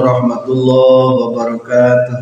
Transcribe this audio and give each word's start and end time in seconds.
Warahmatullahi 0.00 1.12
wabarakatuh. 1.20 2.18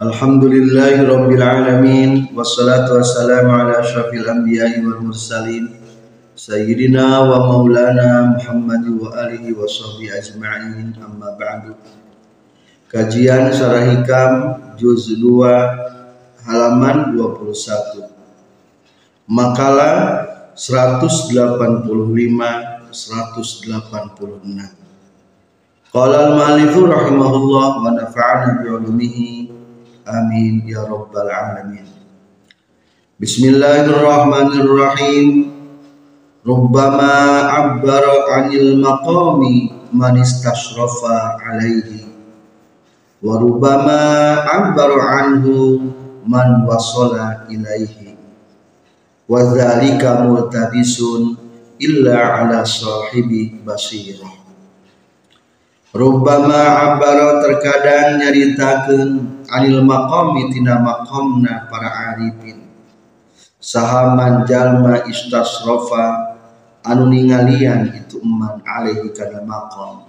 Alhamdulillahi 0.00 1.04
rabbil 1.04 1.44
alamin 1.44 2.32
wassalatu 2.32 2.96
wassalamu 2.96 3.52
ala 3.52 3.84
asyrafil 3.84 4.32
anbiya'i 4.32 4.80
wal 4.80 5.04
mursalin 5.04 5.76
sayyidina 6.32 7.28
wa 7.28 7.52
maulana 7.52 8.32
Muhammad 8.32 8.96
wa 8.96 9.12
alihi 9.12 9.52
wa 9.52 9.68
sahbihi 9.68 10.16
ajma'in 10.16 10.96
amma 10.96 11.36
ba'du. 11.36 11.76
Kajian 12.88 13.52
Syarah 13.52 13.92
Hikam 13.92 14.32
juz 14.80 15.12
2 15.20 16.48
halaman 16.48 17.12
21. 17.12 18.08
Makalah 19.28 20.24
185 20.56 21.84
186 22.88 24.81
Qala 25.92 26.32
al-malifu 26.32 26.88
rahimahullah 26.88 27.84
wa 27.84 27.92
nafa'ana 27.92 28.64
bi'ulumihi 28.64 29.52
amin 30.08 30.64
ya 30.64 30.88
rabbal 30.88 31.28
alamin. 31.28 31.84
Bismillahirrahmanirrahim. 33.20 35.52
Rubbama 36.48 37.44
abbara 37.44 38.24
anil 38.40 38.80
maqami 38.80 39.68
man 39.92 40.16
istashrafa 40.16 41.36
alaihi 41.44 42.08
wa 43.20 43.36
rubbama 43.36 44.48
abbara 44.48 45.28
anhu 45.28 45.92
man 46.24 46.64
wasala 46.64 47.44
ilaihi 47.52 48.16
wa 49.28 49.44
dzalika 49.44 50.24
multabisun 50.24 51.36
illa 51.76 52.48
ala 52.48 52.64
sahibi 52.64 53.60
basirah 53.60 54.41
Rubbama 55.92 56.96
abara 56.96 57.44
terkadang 57.44 58.16
nyaritakeun 58.16 59.44
anil 59.44 59.84
maqami 59.84 60.48
tina 60.48 60.80
maqamna 60.80 61.68
para 61.68 62.16
arifin. 62.16 62.64
Sahaman 63.60 64.48
jalma 64.48 65.04
istasrofa 65.04 66.32
anu 66.80 67.12
ningalian 67.12 67.92
itu 67.92 68.24
eman 68.24 68.64
alaihi 68.64 69.12
kana 69.12 69.44
maqam. 69.44 70.08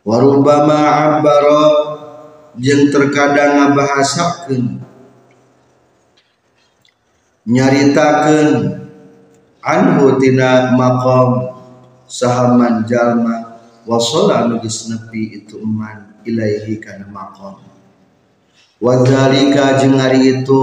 Warubbama 0.00 0.80
abara 1.20 1.60
jeung 2.56 2.88
terkadang 2.88 3.68
ngabahasakeun 3.68 4.80
nyaritakeun 7.44 8.80
anhu 9.60 10.16
tina 10.16 10.72
maqam. 10.72 11.52
Sahaman 12.08 12.88
jalma 12.88 13.43
wasala 13.84 14.48
anu 14.48 14.60
nepi 14.60 15.40
itu 15.40 15.60
eman 15.60 16.20
ilaihi 16.24 16.80
kana 16.80 17.08
maqam. 17.08 17.60
Wa 18.80 19.04
dzalika 19.04 19.80
jeung 19.80 20.00
ari 20.00 20.40
itu 20.40 20.62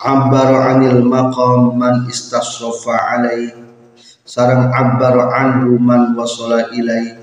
abbar 0.00 0.76
anil 0.76 1.04
maqam 1.04 1.76
man 1.76 2.04
istasrafa 2.08 2.96
alai 3.18 3.52
sarang 4.24 4.72
abbar 4.72 5.32
anhu 5.32 5.80
man 5.80 6.12
wasala 6.16 6.72
ilai 6.72 7.18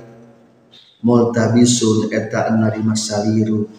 multabisun 1.01 2.13
eta 2.13 2.53
narima 2.53 2.93
saliru 2.93 3.69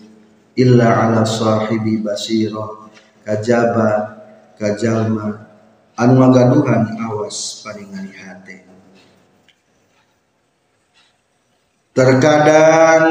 illa 0.58 1.06
ala 1.06 1.22
sahibi 1.26 2.02
basira. 2.02 2.82
Kajaba 3.22 4.19
kajalma 4.58 5.46
anu 5.94 6.12
ngagaduhan 6.19 6.98
awas 7.06 7.62
paringali 7.62 8.10
hate 8.19 8.71
terkadang 11.92 13.04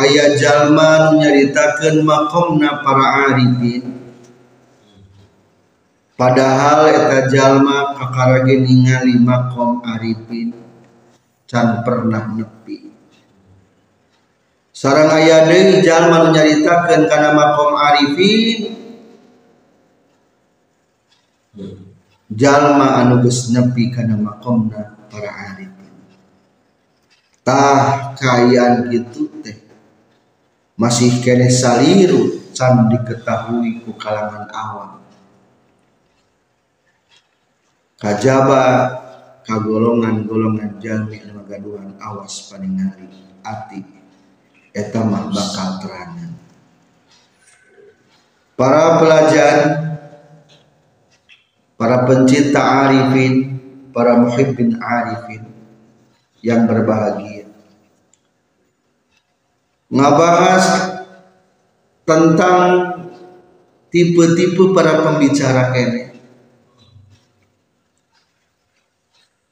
ayah 0.00 0.36
jalma 0.40 1.12
nu 1.12 1.20
nyaritakeun 1.20 2.04
makomna 2.04 2.80
para 2.80 3.06
arifin. 3.32 3.84
Padahal 6.18 6.90
eta 6.90 7.30
jalma 7.30 7.94
kakarage 7.94 8.58
ningali 8.58 9.22
makom 9.22 9.84
arifin 9.86 10.50
can 11.46 11.86
pernah 11.86 12.34
nepi. 12.34 12.90
Sarang 14.74 15.14
ayah 15.14 15.46
deui 15.46 15.84
jalma 15.84 16.32
nyaritakeun 16.32 17.06
kana 17.06 17.36
makom 17.36 17.76
arifin 17.76 18.78
jalma 22.32 23.02
anu 23.02 23.24
geus 23.24 23.50
nepi 23.50 23.90
kana 23.90 24.14
maqamna 24.14 25.08
para 25.10 25.30
arifin 25.32 25.57
tah 27.48 28.12
kayan 28.12 28.92
gitu 28.92 29.24
teh. 29.40 29.56
Masih 30.76 31.24
kene 31.24 31.48
saliru 31.48 32.52
can 32.52 32.92
diketahui 32.92 33.80
ku 33.88 33.96
kalangan 33.96 34.44
awam. 34.52 35.00
Kajaba 37.96 38.64
kagolongan-golongan 39.48 40.76
jalmi 40.76 41.24
anu 41.24 41.40
awas 41.96 42.52
paningali 42.52 43.08
ati. 43.40 43.80
Eta 44.76 45.00
mah 45.00 45.32
bakal 45.32 45.80
terangan. 45.80 46.36
Para 48.60 49.00
pelajar 49.00 49.56
para 51.80 52.04
pencinta 52.04 52.60
arifin, 52.84 53.56
para 53.88 54.20
muhibbin 54.20 54.76
arifin 54.76 55.47
yang 56.44 56.66
berbahagia. 56.66 57.48
Ngabahas 59.88 60.66
tentang 62.04 62.60
tipe-tipe 63.88 64.76
para 64.76 65.00
pembicara 65.00 65.72
kene. 65.72 66.12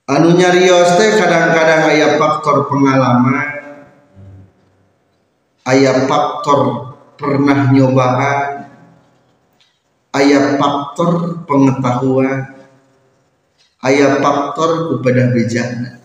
Anu 0.07 0.39
nyarios 0.39 0.95
teh 0.95 1.19
kadang-kadang 1.19 1.91
aya 1.91 2.15
faktor 2.15 2.71
pengalaman, 2.71 3.49
aya 5.67 6.07
faktor 6.07 6.95
pernah 7.19 7.75
nyobaan, 7.75 8.67
ayat 10.17 10.57
faktor 10.57 11.45
pengetahuan 11.45 12.57
ayat 13.85 14.25
faktor 14.25 14.97
kepada 14.97 15.23
bejana 15.37 15.96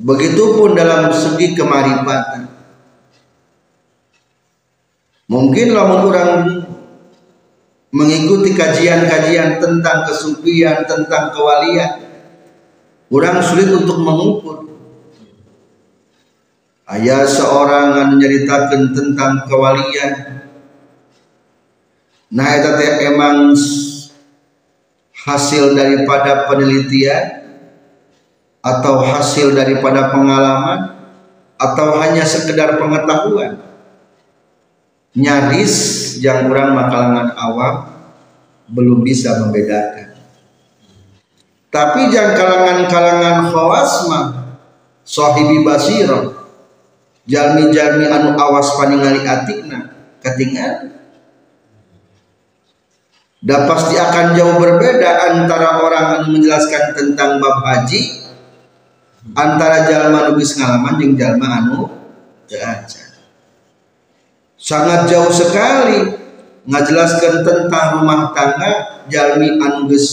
begitupun 0.00 0.72
dalam 0.72 1.12
segi 1.12 1.52
kemarifatan. 1.52 2.48
Mungkin 5.30 5.66
lamun 5.70 6.00
orang 6.10 6.32
mengikuti 7.94 8.56
kajian-kajian 8.56 9.62
tentang 9.62 10.08
kesupian 10.08 10.88
tentang 10.88 11.30
kewalian. 11.30 12.10
Orang 13.10 13.42
sulit 13.42 13.70
untuk 13.70 14.02
mengukur. 14.02 14.70
Ayah 16.90 17.22
seorang 17.22 17.94
yang 17.94 18.08
menceritakan 18.18 18.90
tentang 18.90 19.46
kewalian. 19.46 20.42
Nah 22.30 22.48
itu 22.58 22.70
emang 23.10 23.54
hasil 25.14 25.74
daripada 25.74 26.46
penelitian 26.50 27.39
atau 28.60 29.00
hasil 29.00 29.56
daripada 29.56 30.12
pengalaman 30.12 31.00
atau 31.56 31.96
hanya 32.00 32.24
sekedar 32.24 32.80
pengetahuan. 32.80 33.60
Nyaris 35.10 35.74
yang 36.22 36.46
orang 36.46 36.72
makalangan 36.76 37.28
awam 37.34 37.76
belum 38.70 39.02
bisa 39.02 39.42
membedakan. 39.42 40.14
Tapi 41.70 42.14
yang 42.14 42.38
kalangan-kalangan 42.38 43.50
khawas 43.50 43.92
mah 44.06 44.26
sahibi 45.02 45.66
basiro 45.66 46.40
jalmi-jalmi 47.26 48.06
anu 48.06 48.38
awas 48.38 48.74
paningali 48.78 49.26
atikna 49.26 49.90
ketinggalan. 50.22 50.94
Dan 53.40 53.64
pasti 53.64 53.96
akan 53.96 54.36
jauh 54.36 54.60
berbeda 54.60 55.32
antara 55.32 55.80
orang 55.80 56.06
yang 56.12 56.24
menjelaskan 56.28 56.92
tentang 56.92 57.40
bab 57.40 57.64
haji 57.64 58.19
antara 59.36 59.84
jalma 59.84 60.26
anu 60.26 60.40
geus 60.40 60.56
ngalaman 60.56 60.96
jalma 61.16 61.46
anu 61.60 61.80
teu 62.48 62.60
sangat 64.56 65.08
jauh 65.08 65.32
sekali 65.32 66.16
ngajelaskan 66.64 67.44
tentang 67.44 68.00
rumah 68.00 68.32
tangga 68.32 69.04
jalmi 69.12 69.60
geus 69.92 70.08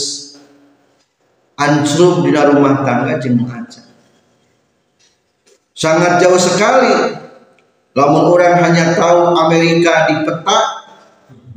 ancruk 1.56 2.28
di 2.28 2.36
rumah 2.36 2.84
tangga 2.84 3.16
jeung 3.24 3.48
aja 3.48 3.82
sangat 5.72 6.20
jauh 6.20 6.40
sekali 6.40 7.16
lamun 7.96 8.30
orang 8.30 8.60
hanya 8.62 8.94
tahu 8.94 9.34
Amerika 9.48 10.06
di 10.12 10.16
peta 10.28 10.60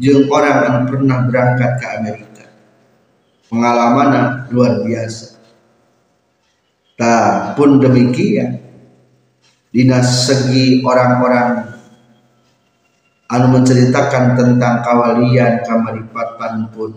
jeung 0.00 0.30
orang 0.32 0.56
yang 0.64 0.78
pernah 0.88 1.18
berangkat 1.28 1.72
ke 1.76 1.86
Amerika. 2.00 2.44
Pengalaman 3.52 4.48
luar 4.48 4.80
biasa 4.86 5.39
tak 7.00 7.56
pun 7.56 7.80
demikian. 7.80 8.60
Dinas 9.72 10.28
segi 10.28 10.84
orang-orang 10.84 11.72
anu 13.30 13.46
menceritakan 13.56 14.36
tentang 14.36 14.84
kawalian 14.84 15.64
kamaripatan 15.64 16.68
pun 16.74 16.92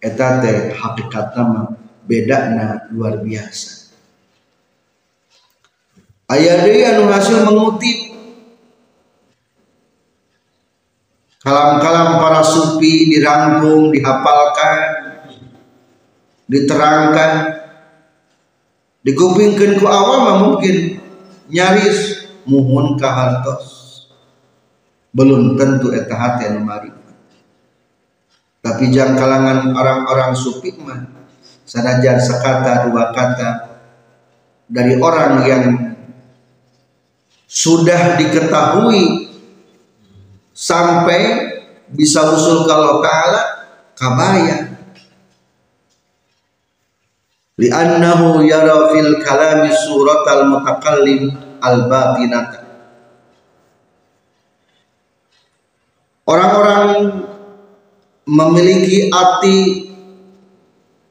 eta 0.00 0.40
teh 0.40 0.72
hakikat 0.72 1.36
nama 1.36 1.76
bedana 2.08 2.88
luar 2.94 3.20
biasa. 3.20 3.92
Ayah 6.32 6.64
anu 6.64 7.10
hasil 7.12 7.44
mengutip 7.44 8.16
kalam-kalam 11.42 12.22
para 12.22 12.40
sufi 12.40 13.10
dirangkum 13.12 13.90
dihafalkan 13.90 14.78
diterangkan 16.46 17.57
dikupingkan 19.02 19.78
ku 19.78 19.86
awam 19.86 20.54
mungkin. 20.54 21.02
Nyaris 21.48 22.28
muhun 22.44 23.00
kahartos 23.00 23.78
belum 25.16 25.56
tentu 25.56 25.92
eta 25.96 26.12
hati 26.12 26.48
anu 26.48 26.68
tapi 28.60 28.92
jangan 28.92 29.16
kalangan 29.16 29.58
orang-orang 29.72 30.32
sufi 30.36 30.76
mah 30.76 31.08
sanajan 31.64 32.20
sekata 32.20 32.88
dua 32.90 33.16
kata 33.16 33.50
dari 34.68 35.00
orang 35.00 35.32
yang 35.48 35.64
sudah 37.48 38.20
diketahui 38.20 39.32
sampai 40.52 41.20
bisa 41.88 42.28
usul 42.36 42.68
kalau 42.68 43.00
ta'ala 43.00 43.72
kabaya 43.96 44.77
li'annahu 47.58 48.46
yara 48.46 48.94
fil 48.94 49.18
kalami 49.20 49.74
suratal 49.74 50.46
mutakallim 50.46 51.34
al 51.58 51.90
batinata 51.90 52.64
orang-orang 56.28 56.82
memiliki 58.28 59.08
hati 59.08 59.88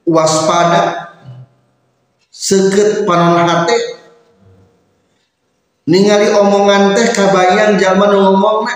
waspada 0.06 1.10
seket 2.30 3.04
panon 3.10 3.42
hati. 3.42 3.98
Ningali 5.88 6.36
omongan 6.36 6.94
teh 7.00 7.16
kabayang 7.16 7.80
zaman 7.80 8.12
ngomong 8.12 8.68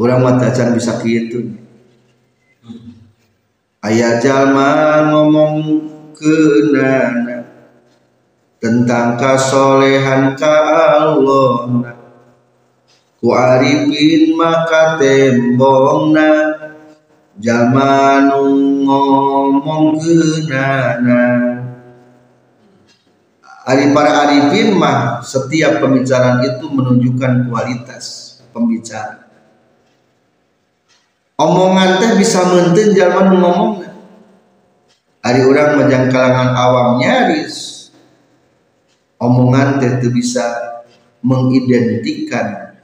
orang 0.00 0.20
mata 0.20 0.48
bisa 0.72 0.96
gitu 1.04 1.52
ayah 3.86 4.18
jalma 4.18 5.06
ngomong 5.14 5.86
kenana 6.10 7.46
tentang 8.58 9.14
kasolehan 9.14 10.34
ka 10.34 10.54
Allah 11.06 11.94
ku 13.22 13.30
arifin 13.30 14.34
maka 14.34 14.98
tembongna 14.98 16.30
jalma 17.38 18.26
ngomong 18.26 20.02
kenana 20.02 21.24
Ari 23.66 23.90
para 23.90 24.30
arifin 24.30 24.78
mah 24.78 25.26
setiap 25.26 25.82
pembicaraan 25.82 26.38
itu 26.38 26.70
menunjukkan 26.70 27.50
kualitas 27.50 28.38
pembicara 28.54 29.25
omongan 31.36 32.00
teh 32.00 32.12
bisa 32.16 32.40
menten 32.48 32.96
zaman 32.96 33.32
ngomong 33.32 33.84
hari 35.20 35.44
orang 35.44 35.80
majang 35.80 36.08
kalangan 36.08 36.50
awam 36.56 36.88
nyaris. 37.00 37.88
Omongan 39.16 39.80
teh 39.80 39.96
itu 40.00 40.12
bisa 40.12 40.44
mengidentikan 41.24 42.76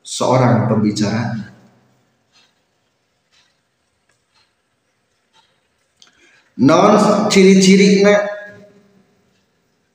seorang 0.00 0.66
pembicara 0.66 1.50
non 6.60 6.96
ciri-ciri 7.32 8.04
na 8.04 8.20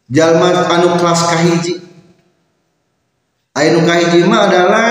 jalma 0.10 0.66
anu 0.70 0.98
kelas 0.98 1.22
kahiji. 1.30 1.74
Anu 3.56 3.86
kahiji 3.86 4.26
mah 4.26 4.50
adalah 4.50 4.88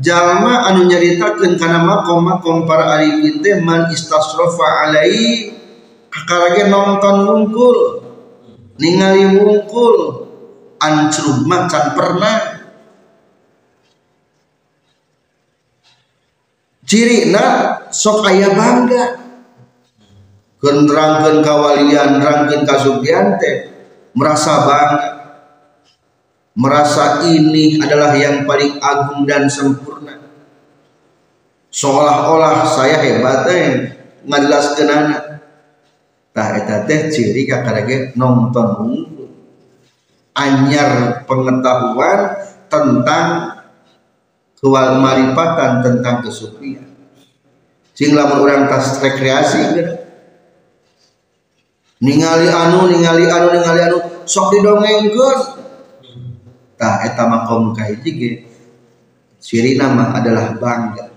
jalma 0.00 0.70
anu 0.70 0.88
nyaritakeun 0.88 1.60
kana 1.60 1.84
makom 1.84 2.24
makom 2.24 2.64
para 2.64 2.96
arifin 2.96 3.44
teh 3.44 3.60
man 3.60 3.92
istasrofa 3.92 4.88
alai 4.88 5.52
kakarage 6.08 6.70
nonton 6.72 7.16
wungkul 7.28 7.78
ningali 8.80 9.36
wungkul 9.36 9.96
ancrug 10.80 11.44
macan 11.44 11.84
pernah. 11.92 12.36
Ciri 16.82 17.32
na 17.32 17.44
sok 17.88 18.26
aya 18.28 18.52
bangga. 18.52 19.04
Kenterangkeun 20.62 21.42
kawalian 21.42 22.22
nerangkeun 22.22 22.62
kasugian 22.62 23.34
teh 23.40 23.66
merasa 24.14 24.62
bangga 24.62 25.21
merasa 26.56 27.24
ini 27.28 27.80
adalah 27.80 28.12
yang 28.16 28.44
paling 28.44 28.76
agung 28.80 29.24
dan 29.24 29.48
sempurna. 29.48 30.20
Seolah-olah 31.72 32.68
saya 32.68 33.00
hebat 33.00 33.48
eh. 33.48 33.68
Ngajelaskeun 34.22 34.86
anak 34.86 35.32
tah 36.32 36.48
eta 36.56 36.88
teh 36.88 37.12
ciri 37.12 37.44
kakarage 37.44 38.16
nonton 38.16 39.04
anyar 40.32 41.22
pengetahuan 41.28 42.40
tentang 42.72 43.26
kewal 44.56 44.96
maripatan 44.96 45.84
tentang 45.84 46.24
kesucian 46.24 46.88
sing 47.92 48.16
lamun 48.16 48.40
urang 48.40 48.64
tas 48.64 48.96
rekreasi 49.04 49.84
ningali 52.00 52.48
anu 52.48 52.88
ningali 52.88 53.28
anu 53.28 53.52
ningali 53.52 53.80
anu 53.84 53.98
sok 54.24 54.56
didongengkeun 54.56 55.38
tah 56.82 57.06
eta 57.06 57.30
makom 57.30 57.70
kahiji 57.70 58.10
ge 58.18 58.32
ciri 59.38 59.78
nama 59.78 60.18
adalah 60.18 60.58
bangga. 60.58 61.14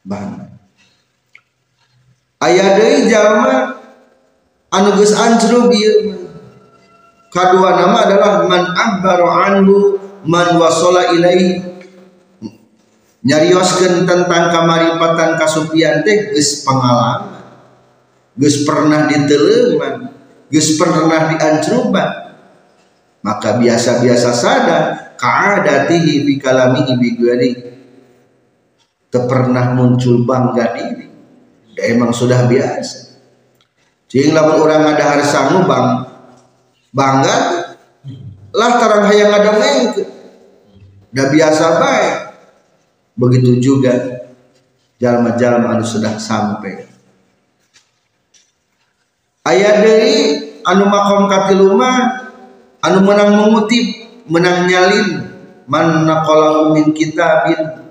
Bangga. 0.00 0.48
Aya 2.40 2.80
deui 2.80 3.12
jalma 3.12 3.76
anu 4.72 4.96
geus 4.96 5.12
anjrug 5.12 5.68
ieu 5.76 6.16
kadua 7.28 7.76
nama 7.76 8.08
adalah 8.08 8.32
man 8.48 8.64
abbaru 8.72 9.28
anhu 9.28 9.76
man 10.24 10.56
wasala 10.56 11.12
ilai 11.12 11.60
nyarioskeun 13.24 14.08
tentang 14.08 14.52
kamaripatan 14.52 15.36
kasupian 15.36 16.00
teh 16.00 16.32
geus 16.32 16.64
pengalaman 16.64 17.44
geus 18.36 18.68
pernah 18.68 19.08
diteleuman 19.08 20.12
geus 20.52 20.76
pernah 20.76 21.32
dianjruban 21.32 22.25
maka 23.26 23.58
biasa-biasa 23.58 24.30
sada 24.30 24.78
kaadatihi 25.18 26.22
fi 26.22 26.32
kalamihi 26.38 26.94
bi 26.94 27.10
pernah 29.26 29.74
muncul 29.74 30.22
bangga 30.22 30.78
diri. 30.78 31.08
Dia 31.74 31.96
emang 31.96 32.14
sudah 32.14 32.46
biasa. 32.46 33.18
Cing 34.06 34.30
lamun 34.30 34.62
orang 34.62 34.94
ada 34.94 35.04
hari 35.16 35.26
sangu 35.26 35.66
bang 35.66 36.06
bangga 36.94 37.36
lah 38.54 38.72
tarang 38.78 39.10
hayang 39.10 39.34
ada 39.34 39.50
mengke 39.58 40.04
dah 41.10 41.26
biasa 41.26 41.64
baik. 41.82 42.16
Begitu 43.18 43.58
juga 43.58 44.22
jalma-jalma 45.02 45.74
anu 45.74 45.82
sudah 45.82 46.14
sampai. 46.20 46.86
Ayat 49.42 49.76
dari 49.82 50.14
anu 50.62 50.86
makom 50.86 51.26
katilumah 51.26 52.25
anu 52.86 53.02
menang 53.02 53.34
mengutip 53.34 53.86
menang 54.30 54.70
nyalin 54.70 55.08
man 55.66 56.06
naqalahu 56.06 56.78
min 56.78 56.94
kitabin. 56.94 57.82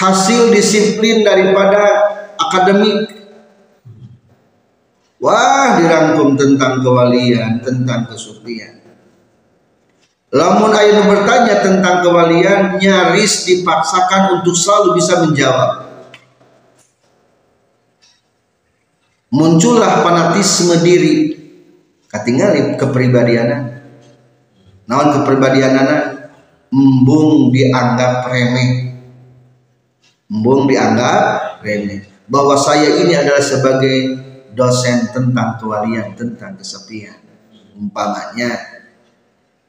Hasil 0.00 0.50
disiplin 0.50 1.22
daripada 1.22 1.82
akademik. 2.40 3.20
Wah 5.20 5.76
dirangkum 5.76 6.34
tentang 6.34 6.80
kewalian 6.80 7.60
tentang 7.60 8.08
kesufian 8.08 8.80
lamun 10.30 10.70
ayat 10.70 11.10
bertanya 11.10 11.54
tentang 11.58 12.06
kewalian 12.06 12.78
nyaris 12.78 13.46
dipaksakan 13.50 14.40
untuk 14.40 14.54
selalu 14.54 15.02
bisa 15.02 15.26
menjawab. 15.26 15.90
Muncullah 19.30 20.02
fanatisme 20.02 20.82
diri 20.82 21.38
katingali 22.10 22.74
kepribadian 22.74 23.80
naon 24.90 25.22
kepribadian 25.22 25.78
embung 26.70 27.54
dianggap 27.54 28.26
remeh. 28.30 28.70
Embung 30.30 30.70
dianggap 30.70 31.58
remeh. 31.62 32.06
Bahwa 32.30 32.54
saya 32.54 33.02
ini 33.02 33.14
adalah 33.14 33.42
sebagai 33.42 34.22
dosen 34.54 35.10
tentang 35.10 35.58
kewalian 35.58 36.14
tentang 36.14 36.54
kesepian. 36.54 37.18
Umpamanya 37.74 38.54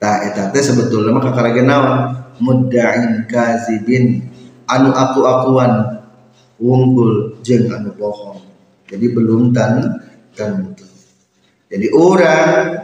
tak 0.01 0.33
eta 0.33 0.49
teh 0.53 0.61
sebetulnya 0.61 1.13
mah 1.13 1.23
kakaragen 1.25 1.65
naon? 1.69 1.97
Mudda'in 2.41 3.25
kazibin. 3.29 4.29
Anu 4.69 4.93
aku-akuan 4.93 6.05
wungkul 6.61 7.41
jeung 7.41 7.69
anu 7.69 7.93
bohong. 7.97 8.41
Jadi 8.89 9.05
belum 9.09 9.53
tan 9.53 10.01
tentu 10.37 10.90
jadi 11.71 11.87
orang 11.95 12.83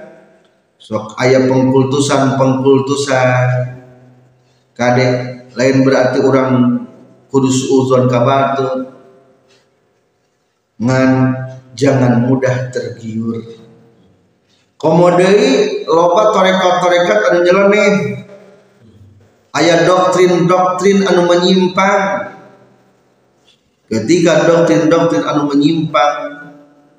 sok 0.79 1.20
ayat 1.20 1.51
pengkultusan 1.51 2.39
pengkultusan. 2.39 3.48
Kade 4.72 5.08
lain 5.51 5.77
berarti 5.84 6.24
orang 6.24 6.51
kudus 7.27 7.67
uzon 7.67 8.08
kabatu 8.08 8.88
ngan 10.79 11.12
jangan 11.75 12.24
mudah 12.24 12.72
tergiur. 12.72 13.44
Komodei 14.79 15.84
loba 15.89 16.32
torekat-torekat 16.32 17.20
anu 17.34 17.39
nyeleneh 17.44 17.94
ayat 19.51 19.84
doktrin-doktrin 19.84 21.03
anu 21.03 21.27
menyimpang. 21.27 22.32
Ketika 23.91 24.48
doktrin-doktrin 24.48 25.27
anu 25.27 25.51
menyimpang. 25.51 26.39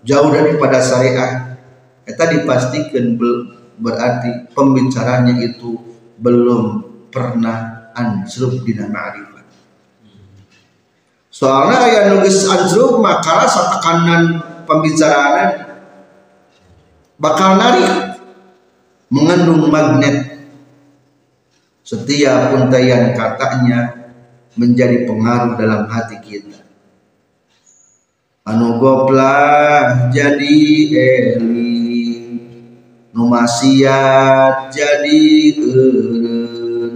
Jauh 0.06 0.30
daripada 0.30 0.78
syariat 0.78 1.47
kita 2.08 2.24
dipastikan 2.40 3.20
berarti 3.76 4.48
pembicaranya 4.56 5.36
itu 5.44 5.76
belum 6.16 6.88
pernah 7.12 7.92
anjruk 7.92 8.64
dina 8.64 8.88
ma'rifat. 8.88 9.46
Soalnya 11.28 11.76
ayah 11.84 12.02
nulis 12.16 12.48
anjruk 12.48 12.98
maka 13.04 13.44
tekanan 13.46 14.40
pembicaraan 14.64 15.68
bakal 17.20 17.60
narik 17.60 18.16
mengandung 19.12 19.68
magnet. 19.68 20.40
Setiap 21.84 22.52
untayan 22.52 23.16
katanya 23.16 24.12
menjadi 24.56 25.08
pengaruh 25.08 25.56
dalam 25.56 25.88
hati 25.88 26.20
kita. 26.20 26.60
Anu 28.48 28.80
goplah 28.80 30.08
jadi 30.08 30.56
eli 30.96 31.67
numasiat 33.18 34.70
jadi 34.70 35.26
eren 35.58 36.94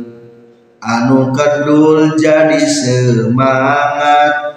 anu 0.78 1.34
kedul 1.34 2.14
jadi 2.14 2.62
semangat. 2.62 4.54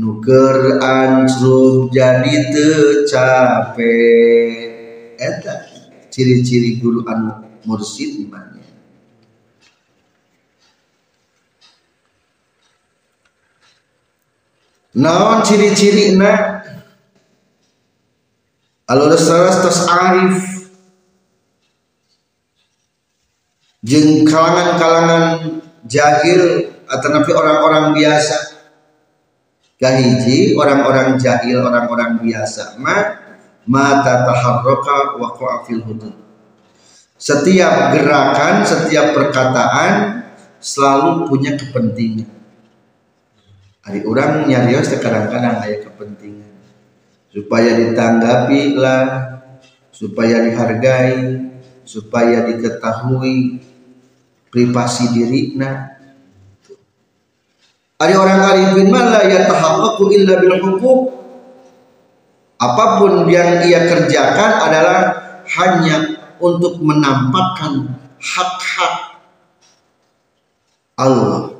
Nuker 0.00 0.80
ancruk 0.80 1.92
jadi 1.92 2.48
tercape 2.48 4.00
eta 5.20 5.68
ciri-ciri 6.08 6.80
guru 6.80 7.04
anu 7.04 7.36
mursid 7.68 8.24
imannya 8.24 8.64
naon 14.96 15.44
ciri-ciri 15.44 16.16
na 18.90 18.98
alurus 18.98 19.30
terus 19.62 19.80
arif. 19.86 20.38
Jeng 23.86 24.26
kalangan-kalangan 24.26 25.62
jahil 25.86 26.74
atau 26.90 27.08
nabi 27.14 27.30
orang-orang 27.30 27.94
biasa. 27.94 28.36
Kahiji 29.78 30.58
orang-orang 30.58 31.16
jahil 31.22 31.62
orang-orang 31.62 32.18
biasa. 32.18 32.76
Ma 32.82 33.16
mata 33.64 34.26
taharroka 34.26 35.16
wa 35.16 35.38
fil 35.64 35.80
hudud. 35.86 36.12
Setiap 37.14 37.94
gerakan 37.94 38.66
setiap 38.66 39.16
perkataan 39.16 40.28
selalu 40.58 41.30
punya 41.30 41.56
kepentingan. 41.56 42.28
Hari 43.80 44.04
orang 44.04 44.44
nyarios 44.44 44.92
kadang-kadang 44.98 45.62
ada 45.62 45.78
kepentingan 45.80 46.49
supaya 47.30 47.78
ditanggapi 47.78 48.74
lah 48.74 49.06
supaya 49.94 50.42
dihargai 50.42 51.46
supaya 51.86 52.46
diketahui 52.46 53.62
privasi 54.50 55.06
nah 55.54 55.94
ada 58.00 58.14
orang 58.16 58.40
arifin 58.40 58.88
malah 58.90 59.22
ya 59.28 59.46
tahaqqaqu 59.46 60.04
illa 60.14 60.40
bil 60.40 60.56
hukum 60.58 60.98
apa 62.60 62.84
pun 63.00 63.24
yang 63.30 63.64
ia 63.64 63.88
kerjakan 63.88 64.52
adalah 64.68 64.98
hanya 65.48 66.20
untuk 66.40 66.76
menampakkan 66.80 67.96
hak-hak 68.20 69.10
Allah. 71.00 71.56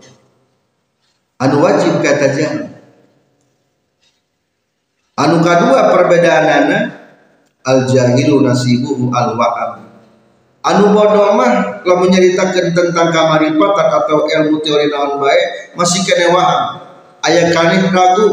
Anu 1.41 1.57
wajib 1.65 2.05
kata 2.05 2.37
jangan 2.37 2.80
anu 5.21 5.45
kedua 5.45 5.93
perbedaanana 5.93 6.79
al 7.69 7.85
jahilu 7.85 8.41
nasibuhu 8.41 9.13
al 9.13 9.37
wa'am 9.37 9.73
anu 10.65 10.85
bodoh 10.97 11.37
mah 11.37 11.85
kalau 11.85 12.09
menyeritakan 12.09 12.73
tentang 12.73 13.13
kamaripatan 13.13 13.89
atau 14.01 14.25
ilmu 14.25 14.65
teori 14.65 14.89
naon 14.89 15.21
baik 15.21 15.77
masih 15.77 16.01
kene 16.09 16.33
waham 16.33 16.91
ayah 17.27 17.53
kaneh 17.53 17.81
ragu. 17.93 18.29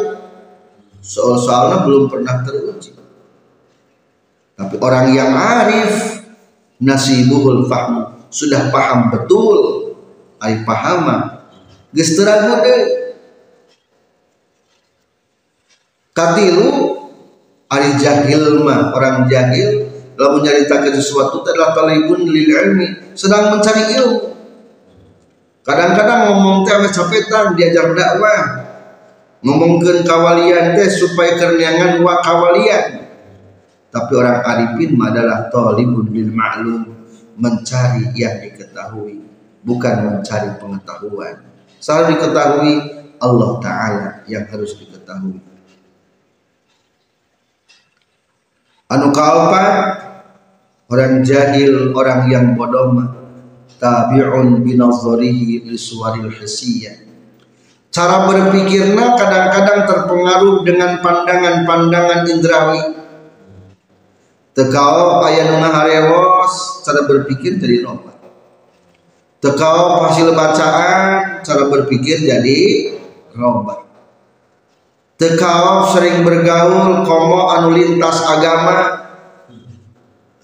Soal-soalnya 0.98 1.88
belum 1.88 2.12
pernah 2.12 2.44
teruji. 2.44 2.92
Tapi 4.58 4.76
orang 4.82 5.16
yang 5.16 5.32
arif 5.32 6.20
nasibuhul 6.84 7.70
fahmu. 7.70 8.28
Sudah 8.28 8.68
paham 8.74 9.14
betul. 9.14 9.96
Ay 10.38 10.62
pahama 10.68 11.48
geus 11.96 12.14
teragu 12.14 12.62
katilu 16.18 16.98
ari 17.70 17.94
jahil 18.02 18.66
mah 18.66 18.90
orang 18.98 19.30
jahil 19.30 19.86
kalau 20.18 20.42
menyeritakan 20.42 20.98
sesuatu 20.98 21.46
adalah 21.46 21.78
talibun 21.78 22.26
lil 22.26 22.50
ilmi 22.50 23.14
sedang 23.14 23.54
mencari 23.54 23.94
ilmu. 24.02 24.34
Kadang-kadang 25.62 26.34
ngomong 26.34 26.66
teh 26.66 26.74
ame 26.74 26.90
capetan 26.90 27.54
diajar 27.54 27.94
dakwah. 27.94 28.66
Ngomongkan 29.46 30.02
kawalian 30.02 30.74
teh 30.74 30.90
supaya 30.90 31.38
kerniangan 31.38 32.02
wa 32.02 32.18
kawalian. 32.26 33.14
Tapi 33.94 34.12
orang 34.18 34.42
arifin 34.42 34.98
adalah 34.98 35.54
talibun 35.54 36.10
lil 36.10 36.34
ma'lum 36.34 36.82
mencari 37.38 38.10
yang 38.18 38.42
diketahui 38.42 39.22
bukan 39.62 39.96
mencari 40.02 40.50
pengetahuan. 40.58 41.46
Selalu 41.78 42.18
diketahui 42.18 42.74
Allah 43.22 43.52
Ta'ala 43.62 44.10
yang 44.26 44.50
harus 44.50 44.74
diketahui 44.82 45.57
anu 48.88 49.12
kaopat 49.16 49.76
orang 50.92 51.24
jahil 51.24 51.92
orang 51.96 52.32
yang 52.32 52.46
bodoh 52.56 52.96
tabi'un 53.80 54.64
binazarihi 54.64 55.68
lisuwaril 55.68 56.32
hisiyah 56.32 57.04
cara 57.92 58.28
berpikirnya 58.28 59.16
kadang-kadang 59.16 59.80
terpengaruh 59.90 60.62
dengan 60.62 61.02
pandangan-pandangan 61.02 62.30
indrawi. 62.30 62.84
Tekau 64.54 65.22
ayah 65.26 65.54
nunga 65.54 65.70
harewos 65.70 66.82
cara 66.82 67.06
berpikir 67.06 67.62
jadi 67.62 67.86
nomor 67.86 68.18
tekau 69.38 70.04
hasil 70.04 70.34
bacaan 70.34 71.40
cara 71.46 71.64
berpikir 71.72 72.26
jadi 72.26 72.60
robot 73.38 73.87
tekau 75.18 75.92
sering 75.92 76.24
bergaul 76.24 77.04
komo 77.04 77.52
anu 77.52 77.74
lintas 77.74 78.22
agama. 78.24 78.78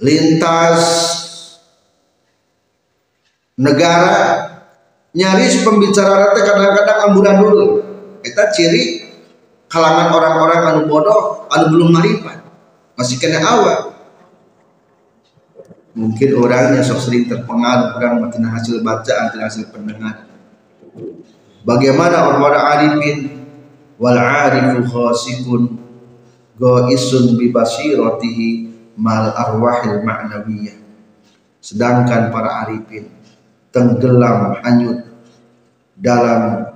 Lintas 0.01 0.81
negara. 3.55 4.49
Nyaris 5.13 5.61
pembicara 5.61 6.25
rata 6.25 6.41
kadang-kadang 6.41 6.99
amburadul 7.05 7.57
kita 8.25 8.49
ciri 8.49 9.13
kalangan 9.69 10.09
orang-orang 10.09 10.61
anu 10.73 10.81
bodoh 10.89 11.45
anu 11.53 11.69
belum 11.69 11.93
marifat 11.93 12.41
masih 12.97 13.21
kena 13.21 13.37
awal 13.45 13.93
mungkin 15.93 16.29
orangnya 16.37 16.81
sok 16.81 17.09
sering 17.09 17.29
terpengaruh 17.29 17.97
orang 17.97 18.25
makin 18.25 18.49
hasil 18.49 18.81
bacaan 18.81 19.37
hasil 19.37 19.69
pendengar. 19.69 20.25
Bagaimana 21.63 22.27
orang-orang 22.27 22.63
arifin 22.75 23.17
wal 24.03 24.19
arifu 24.19 24.83
khasikun 24.83 25.79
bi 27.39 27.47
basiratihi 27.55 28.47
mal 28.99 29.31
arwahil 29.31 30.03
ma'nawiyah 30.03 30.75
sedangkan 31.63 32.27
para 32.35 32.67
arifin 32.67 33.07
tenggelam 33.71 34.59
hanyut 34.59 35.07
dalam 35.95 36.75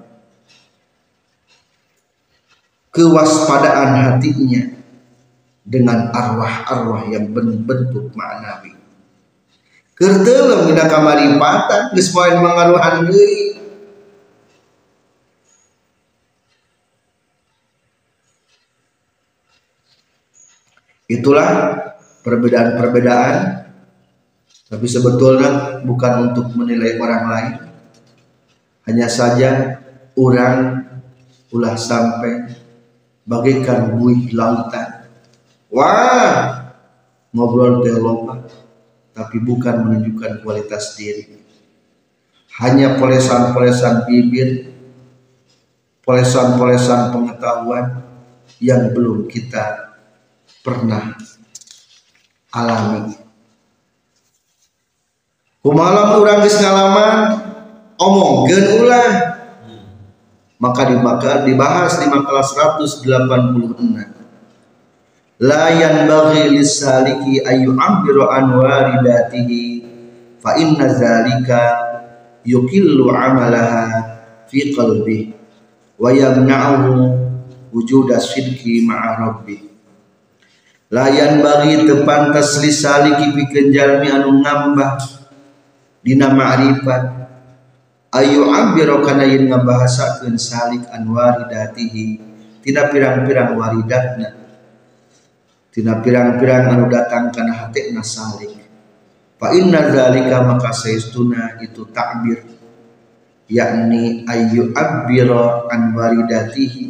kewaspadaan 2.96 3.92
hatinya 3.94 4.74
dengan 5.68 6.10
arwah-arwah 6.16 7.12
yang 7.12 7.30
berbentuk 7.36 8.10
maknawi. 8.16 8.74
Kertelem 9.94 10.72
mina 10.72 10.88
kamaripatan 10.88 11.92
geus 11.92 12.10
poin 12.16 12.40
mangaruhan 12.40 13.06
deui. 13.06 13.57
Itulah 21.08 21.80
perbedaan-perbedaan 22.28 23.64
tapi 24.68 24.84
sebetulnya 24.84 25.80
bukan 25.88 26.32
untuk 26.32 26.52
menilai 26.60 27.00
orang 27.00 27.24
lain. 27.32 27.56
Hanya 28.84 29.08
saja 29.08 29.80
orang 30.20 30.84
ulah 31.56 31.80
sampai 31.80 32.52
bagaikan 33.24 33.96
buih 33.96 34.36
lautan. 34.36 35.08
Wah, 35.72 36.68
ngobrol 37.32 37.80
teh 37.84 37.96
tapi 39.16 39.38
bukan 39.40 39.88
menunjukkan 39.88 40.44
kualitas 40.44 41.00
diri. 41.00 41.40
Hanya 42.60 43.00
polesan-polesan 43.00 44.04
bibir, 44.04 44.76
polesan-polesan 46.04 47.16
pengetahuan 47.16 48.04
yang 48.60 48.92
belum 48.92 49.32
kita 49.32 49.87
pernah 50.68 51.16
alami. 52.52 53.16
Kumalam 55.64 56.20
orang 56.20 56.44
geus 56.44 56.60
ngalaman 56.60 57.40
omongkeun 57.96 58.84
ulah. 58.84 59.12
Maka 60.60 60.92
dibahas 61.48 62.02
di 62.02 62.10
makalah 62.12 62.44
186 62.44 64.18
la 65.38 65.70
yanbaghi 65.70 66.50
lisaliki 66.50 67.46
ayu 67.46 67.78
ambiru 67.78 68.26
an 68.26 68.58
waridatihi 68.58 69.86
fa 70.42 70.58
inna 70.58 70.90
zalika 70.90 71.78
yukillu 72.42 73.14
amalaha 73.14 74.18
fi 74.50 74.74
qalbi 74.74 75.30
wa 76.02 76.10
yamna'uhu 76.10 77.14
wujuda 77.70 78.18
syirki 78.18 78.82
ma'a 78.82 79.30
rabbi 79.30 79.67
layan 80.88 81.44
bagi 81.44 81.84
tepantas 81.84 82.64
lisaliki 82.64 83.36
pikeun 83.36 83.76
jalmi 83.76 84.08
anu 84.08 84.40
ngambah. 84.40 84.94
Dina 86.04 86.32
ma'rifat. 86.32 87.04
Ayu 88.16 88.48
ambiro 88.48 89.04
kana 89.04 89.28
yen 89.28 89.52
ngabahasakeun 89.52 90.40
salik 90.40 90.88
an 90.88 91.12
waridatihi. 91.12 92.24
Tina 92.64 92.88
pirang-pirang 92.88 93.60
waridatna. 93.60 94.30
Tina 95.76 96.00
pirang-pirang 96.00 96.72
anu 96.72 96.88
datang 96.88 97.36
kana 97.36 97.68
hatena 97.68 98.00
salik. 98.08 98.56
Fa 99.36 99.52
inna 99.52 99.92
zalika 99.92 100.42
maka 100.48 100.72
saestuna 100.72 101.60
itu 101.60 101.84
takbir. 101.92 102.48
Yakni 103.52 104.24
ayu 104.28 104.72
abbiro 104.72 105.68
an 105.68 105.92
waridatihi 105.92 106.87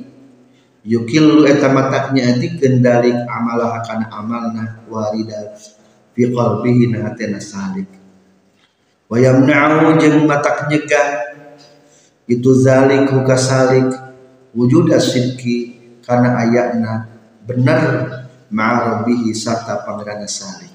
yukillu 0.87 1.43
eta 1.43 1.67
ati 1.67 2.47
kendalik 2.55 3.27
amalah 3.27 3.83
kana 3.83 4.07
amalna 4.07 4.87
waridat 4.87 5.59
fi 6.15 6.31
qalbihi 6.31 6.95
na 6.95 7.11
hatena 7.11 7.43
salik. 7.43 7.91
Wa 9.11 9.19
yamna'u 9.19 9.99
jeung 9.99 10.23
matak 10.23 10.71
nyegah 10.71 11.35
itu 12.27 12.49
zalik 12.55 13.11
huka 13.11 13.35
salik 13.35 13.87
wujud 14.55 14.87
asyidki 14.91 15.75
karena 16.03 16.39
ayatna 16.47 17.11
benar 17.43 17.83
ma'arabihi 18.47 19.35
sarta 19.35 19.83
pangeran 19.83 20.23
salik. 20.23 20.71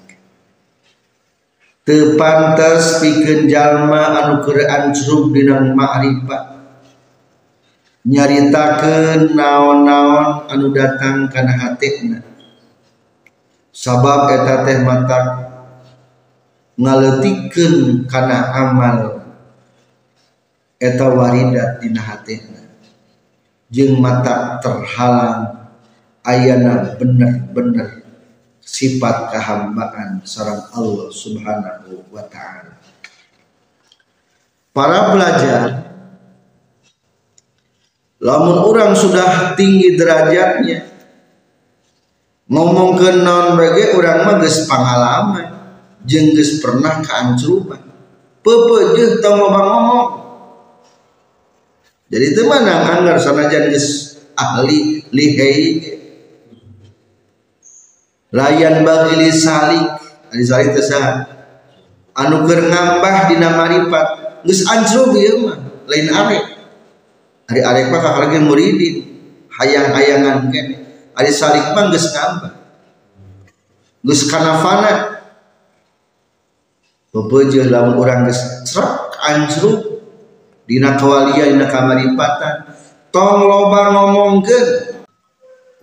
Tepantes 1.82 3.02
pikeun 3.02 3.50
jalma 3.50 4.14
anu 4.22 4.44
keur 4.44 4.60
anjrug 4.70 5.34
dina 5.34 5.58
ma'rifat 5.60 6.51
nyaritakeun 8.02 9.38
naon-naon 9.38 10.50
anu 10.50 10.74
datang 10.74 11.30
kana 11.30 11.54
hatena 11.54 12.18
sabab 13.70 14.28
eta 14.30 14.66
teh 14.66 14.82
matak 14.82 15.26
ngaletikeun 16.76 18.08
kana 18.10 18.52
amal. 18.52 18.98
Eta 20.82 21.06
waridat 21.14 21.78
dina 21.78 22.02
hatena 22.02 22.58
jeung 23.70 24.02
mata 24.02 24.58
terhalang 24.58 25.70
ayana 26.26 26.98
bener-bener 26.98 28.02
sifat 28.58 29.30
kehambaan 29.30 30.26
sarang 30.26 30.66
Allah 30.74 31.06
Subhanahu 31.14 32.02
wa 32.10 32.26
taala. 32.26 32.74
Para 34.74 35.14
pelajar 35.14 35.81
lamun 38.22 38.62
orang 38.62 38.94
sudah 38.94 39.58
tinggi 39.58 39.98
derajatnya 39.98 40.86
ngomong 42.46 42.94
ke 42.94 43.10
non 43.18 43.58
bagi 43.58 43.98
orang 43.98 44.18
mah 44.22 44.38
pengalaman 44.70 45.48
jengges 46.06 46.62
pernah 46.62 47.02
keancrupan 47.02 47.82
pepe 48.46 48.78
jeung 48.94 49.14
tong 49.18 49.42
ngomong 49.42 50.08
jadi 52.14 52.26
itu 52.30 52.42
mana 52.46 52.94
anggar 52.94 53.18
sanajan 53.18 53.74
geus 53.74 54.14
ahli 54.38 55.02
lihai 55.10 55.98
layan 58.30 58.86
bagi 58.86 59.18
li 59.18 59.30
salik 59.34 59.98
ali 60.30 60.44
salik 60.46 60.78
teh 60.78 60.86
anu 62.14 62.46
keur 62.46 62.70
ngambah 62.70 63.34
dina 63.34 63.50
maripat 63.58 64.06
geus 64.46 64.62
mah 64.62 65.58
lain 65.90 66.06
arek 66.06 66.51
ari 67.52 67.60
arek 67.60 67.92
mah 67.92 68.00
kakarge 68.00 68.40
muridin. 68.40 69.04
Hayang-hayangan 69.52 70.48
kene 70.48 70.76
ari 71.12 71.28
salik 71.28 71.76
mah 71.76 71.92
geus 71.92 72.08
ngambah 72.16 72.52
geus 74.00 74.24
kanafana. 74.32 75.20
Bebeje 77.12 77.68
lamun 77.68 78.00
urang 78.00 78.24
geus 78.24 78.64
srek 78.64 79.20
anjruk. 79.20 80.00
Dina 80.64 80.96
kawalian 80.96 81.60
dina 81.60 81.68
kamaripatan. 81.68 82.72
Tong 83.12 83.44
loba 83.44 83.92
ngomongkeun. 83.92 84.96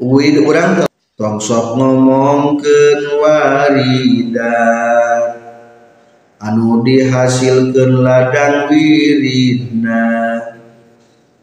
Uid 0.02 0.42
urang 0.42 0.82
tong 1.20 1.38
sok 1.38 1.76
ngomongkeun 1.76 3.20
waridan 3.20 4.90
anu 6.40 6.80
dihasilkeun 6.88 8.00
ladang 8.00 8.72
wiridna 8.72 10.08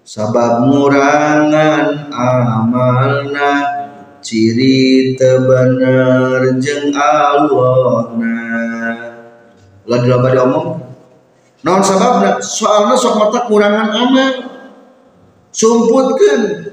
sabab 0.07 0.71
ngurangan 0.71 2.15
amalna 2.15 3.53
ciri 4.23 5.19
tebener 5.19 6.63
jeung 6.63 6.95
Allahna 6.95 8.39
lah 9.83 9.99
di 9.99 10.07
loba 10.07 10.31
diomong 10.31 10.79
naon 11.67 11.83
sababna? 11.83 12.39
Soalna 12.39 12.95
sok 12.95 13.19
mata 13.19 13.51
kurangan 13.51 13.91
amal. 13.91 14.35
Sumputkan 15.51 16.71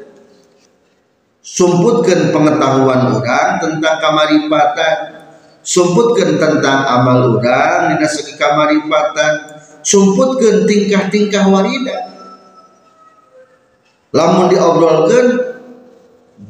sumputkan 1.42 2.30
pengetahuan 2.30 3.18
orang 3.18 3.50
tentang 3.58 3.98
kamaripatan. 3.98 4.96
Sumputkan 5.66 6.38
tentang 6.38 6.86
amal 6.86 7.42
orang 7.42 7.98
dina 7.98 8.06
segi 8.06 8.38
kamaripatan. 8.38 9.58
Sumputkan 9.82 10.70
tingkah-tingkah 10.70 11.50
warida 11.50 12.13
lamun 14.14 14.54
diobrolkan 14.54 15.28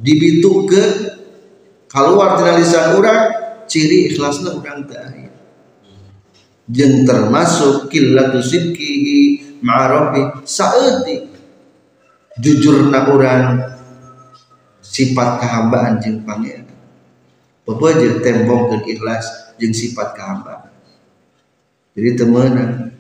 dibitukan 0.04 1.16
keluar 1.88 2.36
tina 2.36 2.60
lisan 2.60 3.00
orang 3.00 3.22
ciri 3.66 4.12
ikhlasna 4.12 4.60
orang 4.60 4.84
teh 4.86 5.32
jeng 6.72 7.04
termasuk 7.04 7.92
killatu 7.92 8.40
sidkihi 8.40 9.60
ma'arabi 9.64 10.44
saeutik. 10.48 11.32
Jujurna 12.34 13.14
urang 13.14 13.62
sifat 14.82 15.38
kehambaan 15.38 16.02
jeung 16.02 16.26
pangeran. 16.26 16.66
Pepeje 17.62 18.26
tembongkeun 18.26 18.82
ikhlas 18.90 19.54
jeung 19.62 19.70
sifat 19.70 20.18
kehambaan. 20.18 20.74
Jadi 21.94 22.10
temenan 22.18 22.93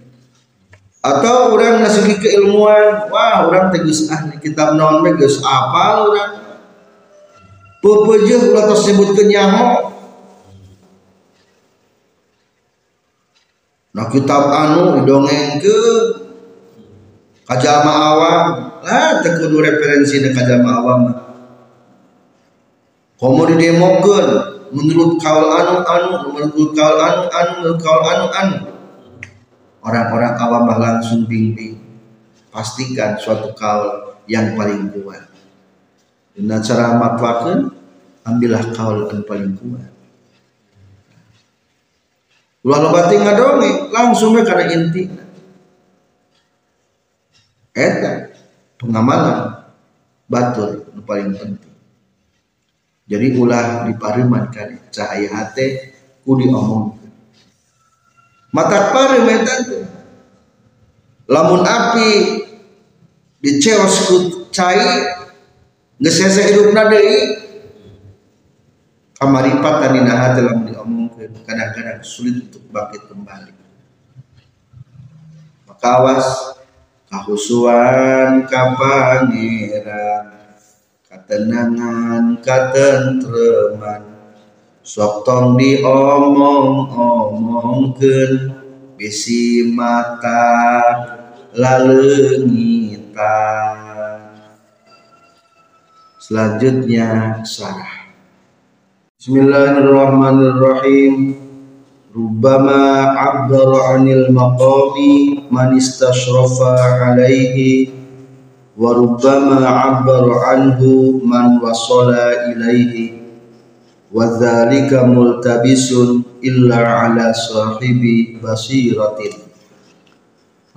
atau 1.03 1.51
orang 1.51 1.83
nasuki 1.83 2.15
keilmuan 2.15 3.11
wah 3.11 3.43
orang 3.43 3.75
tegus 3.75 4.07
ahli 4.07 4.39
kitab 4.39 4.79
non 4.79 5.03
geus 5.19 5.43
apal 5.43 6.15
orang. 6.15 6.31
Pepeje 7.83 8.39
ulah 8.47 8.63
tersebut 8.71 9.11
kenyaho 9.11 9.91
nah 13.91 14.07
kitab 14.07 14.47
anu 14.47 15.03
dongeng 15.03 15.59
ke 15.59 15.77
kajama 17.51 17.91
awam. 17.91 18.45
Lah 18.83 19.19
tekudu 19.19 19.59
referensi 19.59 20.23
na 20.23 20.31
kajama 20.31 20.71
awam. 20.79 21.01
Komo 23.19 23.43
didemokeun 23.51 24.27
menurut 24.71 25.19
kaul 25.19 25.51
anu 25.51 25.83
anu 25.83 26.31
menurut 26.31 26.71
kaul 26.71 26.95
anu 26.95 27.27
anu 27.27 27.51
menurut 27.59 27.79
kaul 27.83 28.03
anu 28.07 28.25
anu 28.31 28.72
orang-orang 29.83 30.33
awam 30.39 30.65
langsung 30.79 31.27
bimbing 31.27 31.77
pastikan 32.49 33.19
suatu 33.19 33.51
kaul 33.53 34.15
yang 34.25 34.55
paling 34.55 34.89
kuat. 34.95 35.27
Dengan 36.33 36.63
cara 36.63 36.97
matwakan 36.97 37.69
ambillah 38.23 38.63
kaul 38.73 39.11
yang 39.11 39.21
paling 39.27 39.53
kuat. 39.59 39.91
Ulah 42.63 42.79
lo 42.79 42.89
batin 42.95 43.27
ngadonge 43.27 43.91
langsung 43.91 44.39
karena 44.39 44.71
inti. 44.71 45.03
Eta 47.75 48.31
pengamalan 48.79 49.67
batul 50.31 50.87
yang 50.95 51.03
paling 51.03 51.35
penting. 51.35 51.75
Jadi 53.03 53.27
ulah 53.35 53.83
dipareman 53.91 54.47
kan 54.47 54.79
cahaya 54.87 55.27
hati 55.27 55.91
ku 56.23 56.39
diomong 56.39 57.02
mata 58.53 58.93
pareum 58.93 59.25
eta 59.25 59.65
lamun 61.25 61.65
api 61.65 62.09
diceos 63.41 64.05
ku 64.05 64.15
cai 64.53 65.09
geus 65.97 66.17
hese 66.21 66.53
hidupna 66.53 66.85
deui 66.85 67.41
kamaripat 69.17 69.89
dina 69.89 70.13
hati 70.13 70.45
lamun 70.45 70.69
diomongkeun 70.69 71.33
kadang-kadang 71.41 72.05
sulit 72.05 72.45
untuk 72.45 72.61
bangkit 72.69 73.09
kembali. 73.09 73.53
Maka 75.65 75.87
awas 75.97 76.27
kahusuan 77.09 78.45
kapangeran 78.45 80.27
ketenangan 81.09 82.37
katentreman 82.43 84.12
sok 84.83 85.23
tong 85.23 85.55
diomong-omongkeun 85.55 88.51
bisi 88.99 89.71
mata 89.71 90.43
laleungitan 91.55 92.99
selanjutnya 96.19 97.39
sarah. 97.47 98.11
Bismillahirrahmanirrahim. 99.23 101.39
Rubbama 102.11 103.15
abdara 103.23 103.95
anil 103.95 104.35
maqami 104.35 105.47
man 105.47 105.79
istashrafa 105.79 107.07
alaihi 107.07 107.87
wa 108.75 108.99
rubbama 108.99 109.63
abbara 109.63 110.59
anhu 110.59 111.23
man 111.23 111.63
wasala 111.63 112.51
ilaihi 112.51 113.22
wa 114.13 114.29
dzalika 114.29 115.09
multabisun 115.09 116.21
illa 116.45 117.09
ala 117.09 117.33
sahibi 117.33 118.37
basiratin. 118.37 119.41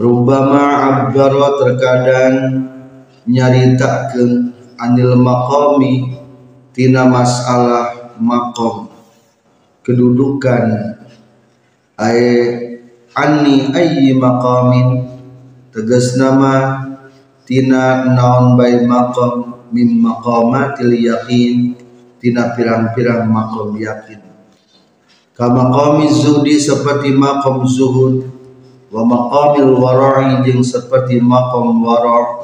Rubbama 0.00 0.64
abbara 0.88 1.60
terkadang 1.60 2.36
nyaritakeun 3.28 4.56
anil 4.80 5.20
maqami 5.20 6.16
tina 6.72 7.04
masalah 7.04 8.16
maqam 8.16 8.88
kedudukan. 9.84 10.96
Ay 11.96 12.20
anni 13.12 13.72
ayyi 13.72 14.16
maqamin 14.16 15.12
tegas 15.72 16.16
nama 16.16 16.84
tina 17.44 18.04
naon 18.16 18.56
bae 18.56 18.84
maqam 18.84 19.64
mim 19.72 20.00
maqamatil 20.00 20.92
yaqin 20.92 21.85
tina 22.26 22.50
pirang-pirang 22.58 23.30
maqam 23.30 23.70
yakin. 23.78 24.18
Kama 25.30 25.70
qami 25.70 26.10
zuhdi 26.10 26.58
seperti 26.58 27.14
maqam 27.14 27.62
zuhud 27.62 28.26
wa 28.90 29.06
maqamil 29.06 29.78
wara'i 29.78 30.42
jeung 30.42 30.66
seperti 30.66 31.22
maqam 31.22 31.86
wara' 31.86 32.42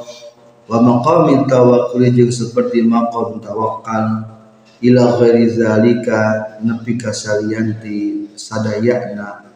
wa 0.71 0.77
maqamit 0.79 1.43
tawakkul 1.51 1.99
jeung 2.15 2.31
seperti 2.31 2.79
maqam 2.87 3.43
tawakkal. 3.43 4.31
Ila 4.79 5.19
ghairi 5.19 5.51
zalika 5.51 6.55
nepi 6.63 6.95
kasalianti 6.95 8.31
sadayana 8.39 9.51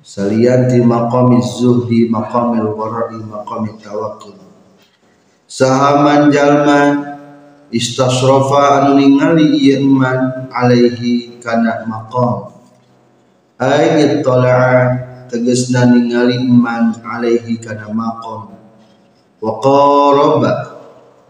salian 0.00 0.72
di 0.72 0.80
maqami 0.80 1.44
zuhdi 1.44 2.08
maqamil 2.08 2.72
wara'i 2.72 3.20
maqami 3.20 3.76
tawakkul. 3.76 4.40
Sahaman 5.44 6.32
jalma 6.32 7.15
istasrofa 7.70 8.82
anu 8.82 9.00
ningali 9.00 9.58
ieu 9.58 9.82
iman 9.82 10.50
alaihi 10.50 11.38
kana 11.42 11.82
maqam. 11.86 12.54
Ay 13.58 14.20
ittala'a 14.20 15.26
tegasna 15.26 15.90
ningali 15.90 16.38
iman 16.42 16.94
alaihi 17.02 17.58
kana 17.58 17.90
maqam. 17.90 18.54
Wa 19.42 19.52
qaraba 19.58 20.52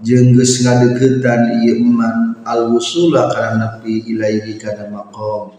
jeung 0.05 0.37
geus 0.37 0.61
iman 0.61 2.17
al 2.45 2.69
wusula 2.71 3.33
kana 3.33 3.81
nepi 3.81 4.05
ilaihi 4.13 4.61
kana 4.61 4.93
maqam. 4.93 5.57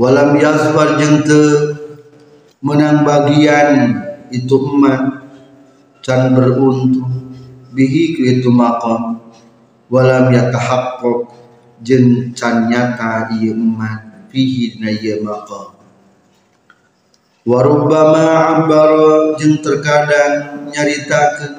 Walam 0.00 0.32
yazfar 0.40 0.96
jeung 0.96 1.20
teu 1.28 1.76
menang 2.64 3.04
bagian 3.04 4.00
itu 4.32 4.56
eman 4.56 5.28
can 6.00 6.32
beruntung 6.32 7.19
bihi 7.74 8.18
ku 8.18 8.26
itu 8.26 8.50
maqam. 8.50 9.22
Walam 9.90 10.30
yatahaqqaq 10.30 11.34
jeung 11.82 12.30
can 12.38 12.70
nyata 12.70 13.30
ieu 13.34 13.58
eman 13.58 14.28
fihi 14.30 14.78
na 14.78 14.90
ieu 14.94 15.18
maqam. 15.26 15.74
Warubbama 17.42 18.26
abbara 18.54 19.34
jeung 19.34 19.58
terkadang 19.58 20.68
nyaritakeun 20.70 21.54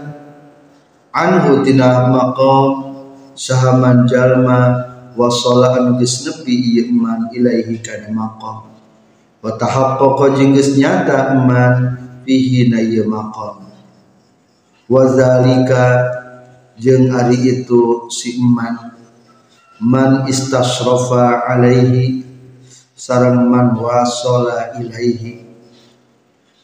anhu 1.11 1.63
tina 1.65 2.07
maqam. 2.07 2.93
Sahaman 3.31 4.05
jalma 4.11 4.59
wasala 5.15 5.79
anu 5.79 5.99
geus 5.99 6.27
nepi 6.27 6.51
ieu 6.51 6.91
iman 6.91 7.31
ilaihi 7.35 7.79
kana 7.79 8.11
maqam. 8.11 8.69
Wa 9.41 9.55
tahaqqaqa 9.59 10.39
jeung 10.39 10.51
geus 10.55 10.75
nyata 10.79 11.35
iman 11.35 11.99
fihi 12.23 12.69
na 12.69 12.79
ieu 12.79 13.07
maqam 13.07 13.70
wa 14.91 15.07
zalika 15.07 16.11
jeung 16.75 17.15
ari 17.15 17.63
itu 17.63 18.11
si 18.11 18.43
iman 18.43 18.91
man 19.79 20.27
istasrafa 20.27 21.47
alaihi 21.47 22.27
sareng 22.91 23.47
man 23.47 23.71
wasala 23.79 24.75
ilaihi. 24.75 25.47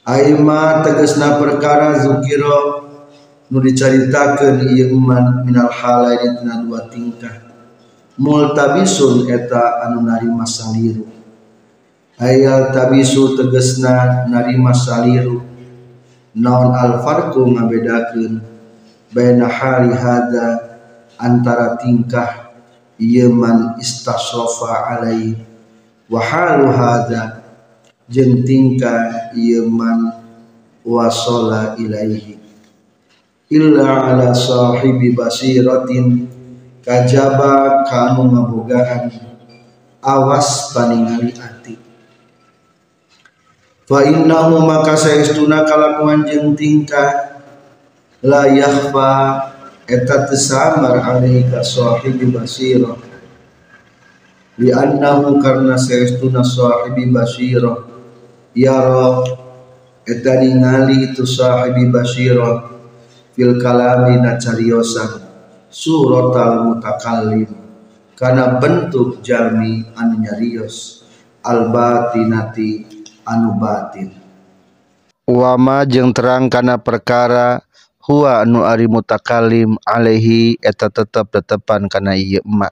Aima 0.04 0.84
tegasna 0.84 1.40
perkara 1.40 2.04
zukira 2.04 2.84
nu 3.48 3.64
dicaritakeun 3.64 4.76
ieu 4.76 4.92
iman 4.92 5.48
minal 5.48 5.72
halaini 5.72 6.36
tina 6.36 6.68
dua 6.68 6.92
tingkah. 6.92 7.48
Multabisun 8.20 9.24
eta 9.32 9.88
anu 9.88 10.04
narima 10.04 10.44
saliru. 10.44 11.08
Ayal 12.20 12.76
tabisu 12.76 13.40
tegesna 13.40 14.26
narima 14.28 14.74
saliru 14.76 15.47
naon 16.38 16.78
al 16.78 17.02
farqu 17.02 17.42
ngabedakeun 17.50 18.38
baina 19.10 19.50
hali 19.50 19.90
hada 19.98 20.78
antara 21.18 21.82
tingkah 21.82 22.54
ieu 23.02 23.34
man 23.34 23.74
istasrafa 23.82 25.02
alai 25.02 25.34
wa 26.06 26.22
halu 26.22 26.70
hada 26.70 27.42
jeung 28.06 28.46
tingkah 28.46 29.34
ieu 29.34 29.66
man 29.66 30.14
wasala 30.86 31.76
ilaihi. 31.82 32.38
Illa 33.52 34.12
ala 34.12 34.36
sahibi 34.36 35.16
basiratin 35.16 36.28
kajaba 36.84 37.84
kanu 37.88 38.32
ngabogaan 38.32 39.08
awas 40.04 40.72
paningali 40.76 41.32
ati 41.36 41.87
fa 43.88 44.04
innahu 44.04 44.68
maka 44.68 45.00
saestuna 45.00 45.64
kalakuan 45.64 46.28
jeung 46.28 46.52
tingkah. 46.54 47.40
La 48.18 48.50
yakhfa 48.50 49.14
eta 49.86 50.26
tesamar 50.26 51.00
alaika 51.06 51.62
sahibi 51.62 52.34
basira 52.34 52.98
li 54.58 54.74
annahu 54.74 55.38
karna 55.38 55.78
saestuna 55.78 56.42
sahibi 56.42 57.14
basira 57.14 57.86
yara 58.58 59.22
eta 60.02 60.34
ningali 60.42 61.14
itu 61.14 61.30
sahibi 61.30 61.94
basira 61.94 62.74
fil 63.38 63.62
kalami 63.62 64.18
na 64.18 64.42
cariosan 64.42 65.22
suratal 65.70 66.74
mutakallim. 66.74 67.54
Karena 68.18 68.58
bentuk 68.58 69.22
jalmi 69.22 69.94
anu 69.94 70.26
nyarios. 70.26 71.06
Al 71.46 71.70
batinati 71.70 72.97
anu 73.28 73.60
batin. 73.60 74.16
Wama 75.28 75.84
jeung 75.84 76.16
terang 76.16 76.48
kana 76.48 76.80
perkara 76.80 77.60
huwa 78.00 78.48
anu 78.48 78.64
ari 78.64 78.88
mutakalim 78.88 79.76
alaihi 79.84 80.56
eta 80.64 80.88
tetep 80.88 81.28
tetepan 81.28 81.92
kana 81.92 82.16
ieu 82.16 82.40
emak. 82.48 82.72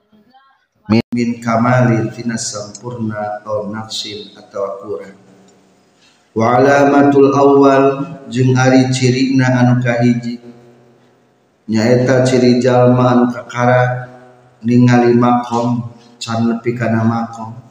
Min, 0.88 1.04
min 1.12 1.36
kamalin 1.44 2.08
tina 2.14 2.40
sampurna 2.40 3.44
au 3.44 3.68
nafsin 3.68 4.32
atau 4.38 4.80
kurang 4.80 5.18
wa 6.32 6.56
alamatul 6.56 7.28
awal 7.36 7.84
jeung 8.32 8.56
ari 8.56 8.88
cirina 8.88 9.52
anu 9.60 9.84
kahiji. 9.84 10.40
Nyaeta 11.66 12.22
ciri 12.22 12.62
jalma 12.62 13.10
anu 13.10 13.24
kakara 13.34 14.06
ningali 14.62 15.18
makom 15.18 15.90
can 16.22 16.46
nepi 16.46 16.78
kana 16.78 17.02
makom 17.02 17.65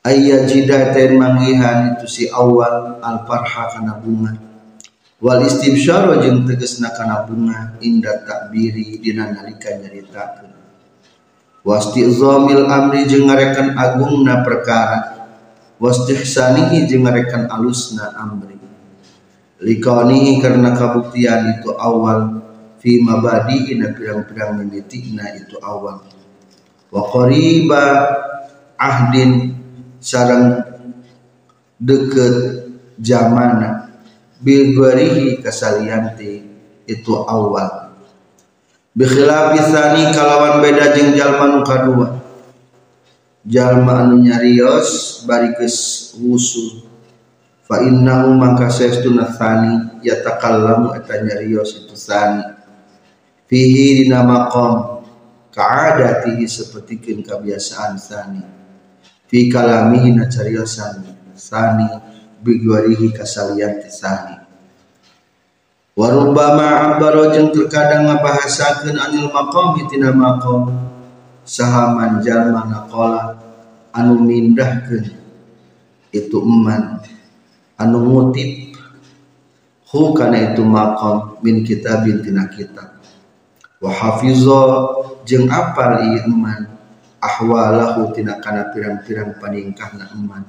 ayya 0.00 0.48
jidaten 0.48 1.20
mangihan 1.20 1.96
itu 1.96 2.06
si 2.08 2.24
awal 2.32 3.00
al 3.04 3.24
farha 3.28 3.68
kana 3.72 4.00
bunga. 4.00 4.32
Wal 5.20 5.44
istibsyar 5.44 6.08
jeung 6.24 6.48
tegasna 6.48 6.96
kana 6.96 7.28
bunga 7.28 7.76
inda 7.84 8.24
takbiri 8.24 8.96
dina 9.04 9.28
nalika 9.28 9.68
nyaritakeun. 9.76 10.56
Wastizamil 11.60 12.64
amri 12.64 13.04
jeung 13.04 13.28
ngarekan 13.28 13.76
agungna 13.76 14.40
perkara. 14.40 15.28
Wastihsanihi 15.76 16.88
jeung 16.88 17.04
ngarekan 17.04 17.52
alusna 17.52 18.16
amri. 18.16 18.56
Likanihi 19.60 20.40
karena 20.40 20.72
kabuktian 20.72 21.60
itu 21.60 21.76
awal. 21.76 22.40
Fi 22.80 22.96
mabadi'ina 23.04 23.92
pirang-pirang 23.92 24.56
mimitikna 24.56 25.36
itu 25.36 25.60
awal. 25.60 26.00
Wa 26.88 27.02
qariba 27.12 27.84
ahdin 28.80 29.59
sarang 30.00 30.64
deket 31.76 32.66
zamana 32.98 33.92
bil 34.40 34.72
garihi 34.74 35.38
kasalianti 35.44 36.42
itu 36.88 37.12
awal. 37.28 37.92
Bi 38.90 39.06
khilafi 39.06 39.60
tsani 39.62 40.10
kalawan 40.10 40.58
beda 40.64 40.96
jeung 40.96 41.14
jalma 41.14 41.62
kadua. 41.62 42.08
Jalma 43.46 44.04
anu 44.04 44.20
nyarios 44.20 45.22
bari 45.24 45.56
geus 45.56 46.12
wusul 46.20 46.84
fa 47.64 47.80
innahu 47.80 48.36
maka 48.36 48.68
saestuna 48.68 49.30
tsani 49.32 50.02
yatakallamu 50.04 50.92
eta 50.98 51.24
nyarios 51.24 51.78
itu 51.78 51.96
tsani 51.96 52.44
fihi 53.48 54.04
dina 54.04 54.26
maqam 54.26 55.00
ka'adatihi 55.54 56.44
sapertikeun 56.44 57.24
kebiasaan 57.24 57.96
sani 57.96 58.42
fi 59.30 59.46
kalamihi 59.46 60.10
na 60.18 60.26
cariosan 60.26 61.06
sani 61.38 61.86
bigwarihi 62.42 63.14
kasalian 63.14 63.78
sani 63.86 64.42
warubbama 65.94 66.90
abbaro 66.90 67.30
jeung 67.30 67.54
terkadang 67.54 68.10
ngabahasakeun 68.10 68.98
anil 68.98 69.30
maqami 69.30 69.86
tina 69.86 70.10
maqam 70.10 70.74
sahaman 71.46 72.18
jalma 72.18 72.66
naqala 72.66 73.38
anu 73.94 74.18
mindahkeun 74.18 75.14
itu 76.10 76.38
eman 76.42 76.98
anu 77.78 77.98
ngutip 78.02 78.74
hu 79.94 80.10
kana 80.10 80.50
itu 80.50 80.66
maqam 80.66 81.38
min 81.42 81.62
kitabin 81.62 82.18
tina 82.22 82.50
kitab. 82.50 82.98
Wa 83.80 83.90
hafizha 83.90 84.62
jeung 85.24 85.48
apal 85.48 86.02
eman 86.02 86.79
ahwalahu 87.20 88.10
tina 88.16 88.40
kana 88.40 88.72
pirang-pirang 88.72 89.36
paningkahna 89.36 90.10
eman. 90.16 90.44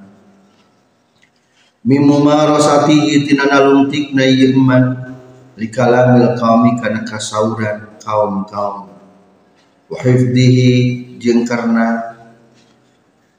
Mimumarasatihi 1.84 3.28
tina 3.28 3.46
nalungtikna 3.46 4.24
ieu 4.24 4.56
eman. 4.56 5.14
Likalamil 5.52 6.32
qaumi 6.40 6.80
kana 6.80 7.04
kasauran 7.04 8.00
kaum-kaum. 8.00 8.88
Wa 9.92 9.98
hifdihi 10.00 10.72
jeung 11.20 11.44
karna 11.44 12.16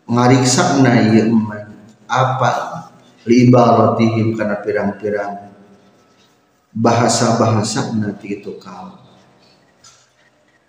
ngariksana 0.05 1.09
ieu 1.09 1.33
eman. 1.33 1.73
Apa? 2.05 2.51
Li 3.25 3.49
ibaratihim 3.49 4.37
kana 4.37 4.61
pirang-pirang 4.61 5.49
bahasa-bahasana 6.73 8.17
ti 8.17 8.41
itu 8.41 8.57
kaum 8.57 9.02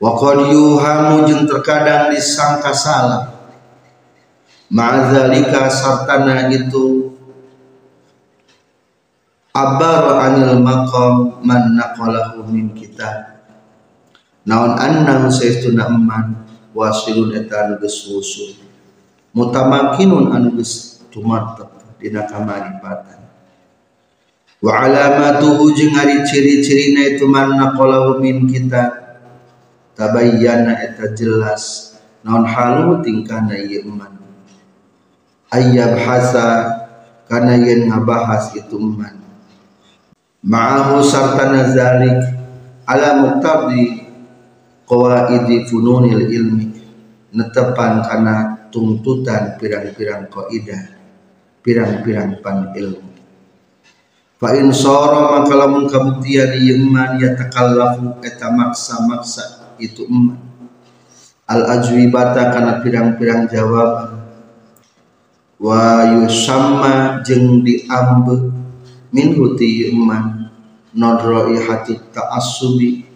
wa 0.03 0.11
qad 0.19 0.51
yuhamu 0.51 1.27
jeung 1.29 1.47
terkadang 1.47 2.11
disangka 2.15 2.75
salah. 2.75 3.35
Ma'adzalika 4.75 5.71
sartana 5.71 6.51
itu 6.51 7.15
abar 9.55 10.19
anil 10.25 10.59
maqam 10.59 11.39
man 11.47 11.79
naqalahu 11.79 12.43
min 12.51 12.75
kita 12.75 13.39
naon 14.43 14.75
annang 14.75 15.31
saestuna 15.31 15.87
eman 15.87 16.43
wasilun 16.75 17.39
eta 17.39 17.71
anu 17.71 17.79
geus 17.79 18.09
wusul. 18.11 18.57
Mutamakinun 19.31 20.35
anu 20.35 20.59
geus 20.59 21.05
tumartep 21.13 21.71
dina 22.03 22.27
kamaripatan. 22.27 23.21
Wa 24.59 24.91
alamatuhu 24.91 25.71
jeung 25.77 25.95
ari 25.95 26.25
ciri-cirina 26.25 27.15
itu 27.15 27.29
man 27.31 27.55
naqalahu 27.55 28.19
min 28.19 28.49
kita 28.49 29.04
tabayyana 29.95 30.85
eta 30.85 31.15
jelas. 31.17 31.95
Naon 32.25 32.49
halu 32.49 33.05
tingkahna 33.05 33.53
ieu 33.61 33.85
eman 33.85 34.15
ayyab 35.55 35.95
hasa 36.03 36.47
kana 37.31 37.55
yen 37.55 37.87
ngabahas 37.93 38.57
itu 38.59 38.75
eman 38.75 39.23
ma'ahu 40.43 40.99
sartana 41.05 41.71
zalik 41.71 42.21
ala 42.89 43.23
muqtadi 43.23 44.09
qawaidi 44.85 45.69
fununil 45.71 46.29
ilmi. 46.29 46.67
Netepan 47.35 48.07
kana 48.07 48.71
tuntutan 48.71 49.59
pirang-pirang 49.59 50.31
kaidah 50.31 50.87
pirang-pirang 51.67 52.39
pan 52.39 52.71
ilmu. 52.79 53.11
Fa 54.39 54.55
in 54.55 54.71
sara 54.71 55.43
maka 55.43 55.55
lamun 55.59 55.91
kabuktian 55.91 56.55
ieu 56.63 56.79
eman 56.79 57.19
ya 57.19 57.35
eta 57.35 58.49
maksa-maksa 58.55 59.64
itu 59.79 60.07
emak. 60.07 60.41
Al 61.45 61.61
ajwibata 61.77 62.49
karena 62.49 62.81
pirang-pirang 62.81 63.45
jawaban 63.53 64.25
wa 65.61 65.83
yusamma 66.19 67.21
jeng 67.25 67.63
diambe. 67.65 68.53
Min 69.15 69.39
huti 69.39 69.95
eman 69.95 70.51
non 70.95 71.19
hati 71.59 71.95
ta'assubi. 72.11 73.07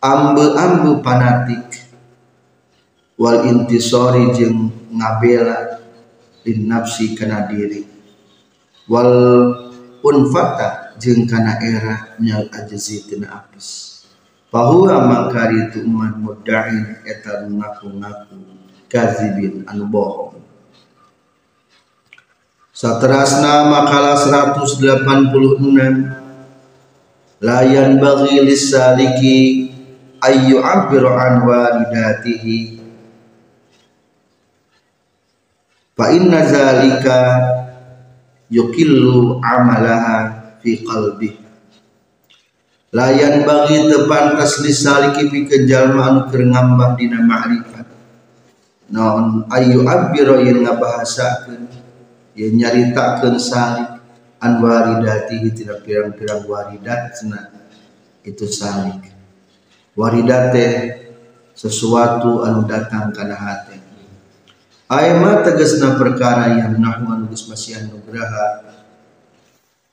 Ambe-ambe 0.00 1.00
fanatik. 1.04 1.68
Wal 3.20 3.44
intisori 3.48 4.32
jeng 4.32 4.72
ngabela 4.96 5.80
lin 6.44 6.60
nafsi 6.68 7.12
kana 7.12 7.48
diri. 7.48 7.84
Wal 8.88 9.12
unfata 10.00 10.96
jeng 11.00 11.28
kana 11.28 11.60
era 11.60 12.16
nyal 12.20 12.48
ajzi 12.52 13.04
tina 13.08 13.28
apis 13.28 13.89
Fahuwa 14.50 15.06
mangkari 15.06 15.70
itu 15.70 15.86
umat 15.86 16.18
mudda'in 16.18 17.06
eta 17.06 17.46
ngaku-ngaku 17.46 18.34
kazibin 18.90 19.62
anu 19.70 19.86
bohong. 19.86 20.42
Satrasna 22.74 23.70
makalah 23.70 24.18
186 24.18 25.30
Layan 27.40 28.02
bagi 28.02 28.36
lisaliki 28.42 29.38
ayu 30.18 30.58
abiru 30.58 31.14
an 31.14 31.46
walidatihi 31.46 32.80
Fa 35.94 36.08
inna 36.10 36.44
zalika 36.48 37.18
yukillu 38.50 39.38
amalaha 39.44 40.58
fi 40.64 40.80
qalbihi 40.80 41.39
layan 42.90 43.46
bagi 43.46 43.86
tepantas 43.86 44.58
lisaliki 44.62 45.30
pikeun 45.30 45.66
jalma 45.70 46.10
anu 46.10 46.20
keur 46.26 46.42
ngambah 46.42 46.98
dina 46.98 47.22
ma'rifat 47.22 47.86
naon 48.90 49.46
ayu 49.54 49.86
abiro 49.86 50.42
yen 50.42 50.66
ngabahasakeun 50.66 51.70
yen 52.34 52.52
nyaritakeun 52.58 53.38
salik 53.38 54.02
an 54.42 54.58
waridati 54.58 55.38
tina 55.54 55.78
pirang-pirang 55.78 56.48
waridat 56.48 57.14
cenah 57.14 57.60
itu 58.24 58.44
salik. 58.48 59.12
Waridat 59.96 60.52
teh 60.52 60.74
sesuatu 61.52 62.44
anu 62.44 62.64
datang 62.64 63.12
kana 63.12 63.36
hati. 63.36 63.78
Aima 64.90 65.46
tegasna 65.46 65.94
perkara 65.94 66.50
yang 66.58 66.74
nahu 66.80 67.14
anu 67.14 67.24
geus 67.30 67.46
masihan 67.46 67.86
nugraha 67.86 68.74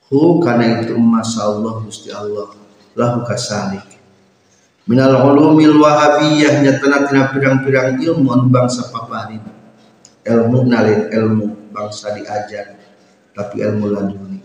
hu 0.10 0.42
kana 0.42 0.82
itu 0.82 0.98
emas 0.98 1.38
Allah 1.38 1.86
Gusti 1.86 2.10
Allah 2.10 2.67
lahu 2.98 3.22
kasalik 3.22 3.86
minal 4.90 5.14
ulumil 5.22 5.78
wahabiyah 5.78 6.66
nyatana 6.66 7.06
tina 7.06 7.30
pirang-pirang 7.30 8.02
ilmu 8.02 8.28
anu 8.34 8.48
bangsa 8.50 8.90
paparin. 8.90 9.44
Ilmu 10.28 10.68
nalin 10.68 11.08
ilmu 11.08 11.72
bangsa 11.72 12.12
diajar 12.12 12.76
tapi 13.32 13.64
ilmu 13.64 13.86
laduni 13.96 14.44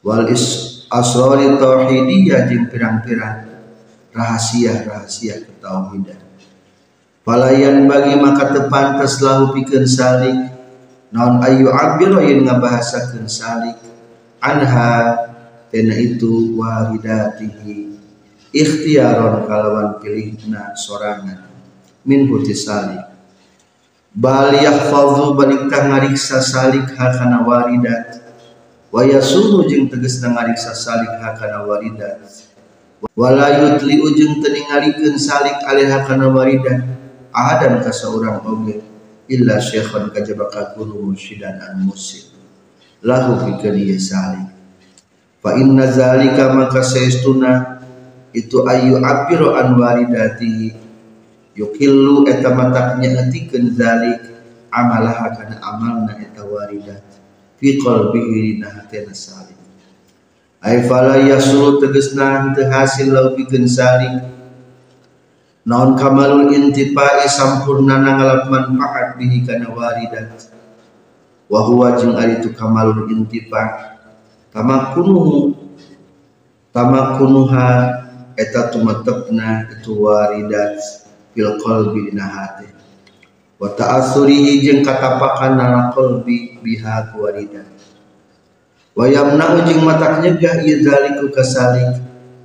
wal 0.00 0.24
is 0.32 0.78
asrori 0.88 1.60
tauhidiyah 1.60 2.48
jeung 2.48 2.72
pirang-pirang 2.72 3.52
rahasia-rahasia 4.16 5.44
ketauhidan. 5.44 6.20
Palayan 7.20 7.84
bagi 7.84 8.16
maka 8.16 8.56
tepantes 8.56 9.20
lahu 9.20 9.52
pikeun 9.52 9.84
salik. 9.84 10.56
Naon 11.12 11.40
ayu 11.44 11.68
abiro 11.72 12.20
yang 12.24 12.44
ngabahasakeun 12.48 13.28
salik? 13.28 13.76
Anha 14.40 15.12
tena 15.68 15.94
itu 15.96 16.56
waridatihi 16.56 17.92
ikhtiaron 18.52 19.44
kalawan 19.44 20.00
pilihna 20.00 20.72
sorangan. 20.74 21.44
Min 22.08 22.24
huti 22.32 22.56
salik 22.56 23.04
bal 24.16 24.56
yahfazu 24.56 25.36
balikta 25.36 25.92
ngariksa 25.92 26.40
salik 26.40 26.96
hakana 26.96 27.44
waridat? 27.44 28.24
Wa 28.88 29.04
yasunu 29.04 29.68
jeung 29.68 29.92
tegasna 29.92 30.32
ngariksa 30.32 30.72
salik 30.72 31.12
hakana 31.20 31.68
waridat. 31.68 32.24
Wala 33.14 33.52
yutli 33.62 34.00
ujung 34.00 34.42
teningalikeun 34.42 35.20
salik 35.20 35.60
alaiha 35.68 36.08
kana 36.08 36.32
waridat? 36.32 36.82
Ahadan 37.28 37.84
ka 37.84 37.92
seorang 37.92 38.40
oge 38.42 38.80
illa 39.28 39.60
syekhon 39.60 40.08
kajaba 40.10 40.48
guru 40.72 41.12
mursyidan 41.12 41.60
an 41.60 41.84
musib 41.84 42.32
lahu 43.04 43.36
pikeun 43.44 44.00
salik 44.00 44.47
fa 45.38 45.54
inna 45.54 45.86
zalika 45.90 46.50
maka 46.54 46.82
saestuna 46.82 47.78
itu 48.34 48.66
ayu 48.68 49.00
apiro 49.00 49.54
an 49.54 49.78
waridatihi 49.78 50.74
yukillu 51.58 52.26
eta 52.30 52.54
mataknya 52.54 53.26
atikeun 53.26 53.74
zalik 53.74 54.20
amalaha 54.70 55.34
kana 55.34 55.56
amalna 55.64 56.14
eta 56.22 56.46
waridat 56.46 57.02
fi 57.58 57.80
qalbihi 57.82 58.36
dina 58.54 58.70
hatena 58.70 59.10
salim. 59.10 59.58
Ay 60.62 60.86
fala 60.86 61.18
yasulu 61.18 61.82
tegesna 61.82 62.54
teu 62.54 62.66
hasil 62.70 63.10
lau 63.10 63.34
pikeun 63.34 63.66
salim 63.66 64.22
naon 65.66 65.98
kamalul 65.98 66.50
intifa'i 66.54 67.26
sampurna 67.26 68.02
ngalap 68.02 68.46
manfaat 68.46 69.18
bihi 69.18 69.42
kana 69.42 69.70
waridat. 69.74 70.50
Wa 71.48 71.64
huwa 71.64 71.96
jeung 71.96 72.14
ari 72.14 72.38
tu 72.44 72.52
kamalul 72.52 73.08
intifa' 73.08 73.97
tamakunuhu. 74.58 75.54
Tamakunuha 76.74 77.70
eta 78.34 78.74
tumatepna 78.74 79.70
itu 79.70 80.02
waridat 80.02 80.82
fil 81.30 81.54
qalbi 81.62 82.10
dina 82.10 82.26
hati. 82.26 82.66
Wa 83.58 83.74
ta'assurihi 83.74 84.62
jeung 84.62 84.82
katapakan 84.86 85.58
nana 85.58 85.90
qalbi 85.94 86.58
biha 86.62 87.10
warida 87.14 87.66
wa 88.98 89.06
yamna'u 89.06 89.62
jeung 89.66 89.82
matak 89.86 90.22
nyegah 90.22 90.62
ieu 90.62 90.82
zaliku 90.82 91.30
kasalik 91.30 92.02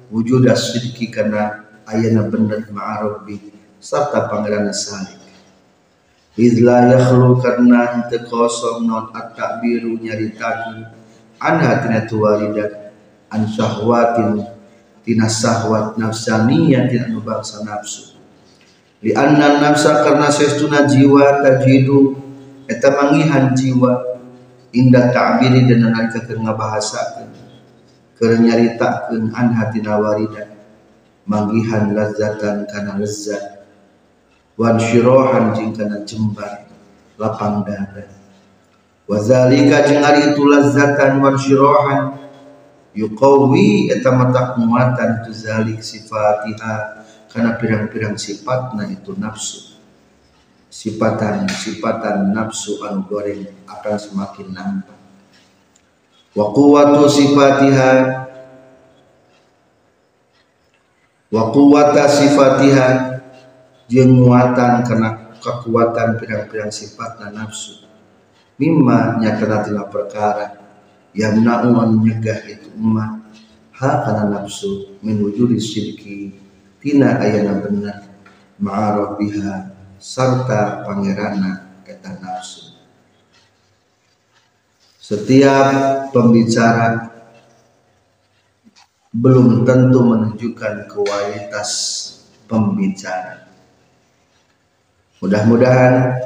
wujud 0.10 0.46
asidki 0.50 1.10
kana 1.10 1.66
ayana 1.90 2.30
bener 2.30 2.66
ma'arabi 2.70 3.54
sarta 3.78 4.30
pangeran 4.30 4.70
salik. 4.74 5.22
Izla 6.34 6.90
yakhlu 6.98 7.38
karna 7.46 7.94
henteu 7.94 8.26
kosong 8.26 8.90
non 8.90 9.14
at-ta'biru 9.14 10.02
nyaritakeun 10.02 10.90
anha 11.44 11.84
tina 11.84 12.08
tuwaridat 12.08 12.96
an 13.28 13.44
syahwatin 13.44 14.48
tina 15.04 15.28
sahwat 15.28 16.00
nafsaniyatin 16.00 17.12
anu 17.12 17.20
bangsa 17.20 17.68
nafsu. 17.68 18.16
Li 19.04 19.12
anna 19.12 19.60
nafsa 19.60 20.08
karena 20.08 20.32
sestuna 20.32 20.88
jiwa 20.88 21.44
tajidu 21.44 22.16
eta 22.72 22.88
mangihan 22.96 23.52
jiwa 23.52 24.16
indah 24.72 25.12
ta'biri 25.12 25.68
dan 25.68 25.92
nalika 25.92 26.24
keur 26.24 26.40
ngabahasakeun 26.40 27.30
keur 28.16 28.40
nyaritakeun 28.40 29.36
an 29.36 29.52
hatina 29.52 30.00
warida 30.00 30.56
manggihan 31.28 31.92
lazatan 31.92 32.64
kana 32.72 32.96
lezat 32.98 33.68
wan 34.56 34.80
syirohan 34.80 35.52
jeung 35.52 35.76
kana 35.76 36.02
jembar 36.08 36.64
lapang 37.20 37.68
dada 37.68 38.23
wa 39.04 39.18
zalika 39.20 39.84
jeung 39.84 40.04
ari 40.04 40.32
itu 40.32 40.44
lazatan 40.48 41.20
wan 41.20 41.36
syirohan 41.36 42.24
yuqawi 42.94 43.90
eta 43.90 44.14
matak 44.14 44.56
muatan 44.62 45.26
tu 45.26 45.34
zalik 45.34 45.82
sifatiha. 45.82 47.04
Karena 47.34 47.58
pirang-pirang 47.58 48.14
sifatnya 48.14 48.86
itu 48.94 49.18
nafsu. 49.18 49.74
Sifatan 50.70 51.50
sifatan 51.50 52.30
nafsu 52.30 52.78
anu 52.86 53.10
goreng 53.10 53.50
akan 53.66 53.96
semakin 53.98 54.54
nampak. 54.54 55.00
Wa 56.38 56.54
quwwatu 56.54 57.10
sifatiha. 57.10 57.92
Wa 61.34 61.44
quwwata 61.50 62.06
sifatiha. 62.06 62.90
Jeung 63.90 64.14
muatan 64.14 64.86
karena 64.86 65.34
kekuatan 65.42 66.22
pirang-pirang 66.22 66.70
sifatna 66.70 67.34
nafsu 67.34 67.83
mimma 68.58 69.22
nyata 69.22 69.66
tina 69.66 69.84
perkara. 69.88 70.60
Yang 71.14 71.46
na'u 71.46 71.78
nyegah 72.02 72.42
itu 72.50 72.74
umat 72.74 73.22
ha 73.78 74.02
kana 74.02 74.34
nafsu 74.34 74.98
min 75.06 75.22
wujudi 75.22 75.62
syirki. 75.62 76.34
Tina 76.82 77.22
ayana 77.22 77.62
benar. 77.62 78.10
Ma'arabiha 78.58 79.74
serta 80.02 80.82
pangerana 80.86 81.82
eta 81.86 82.18
nafsu. 82.18 82.74
Setiap 85.04 86.10
pembicara 86.16 87.14
belum 89.14 89.62
tentu 89.62 90.02
menunjukkan 90.02 90.90
kualitas 90.90 91.70
pembicara 92.50 93.44
mudah-mudahan 95.24 96.20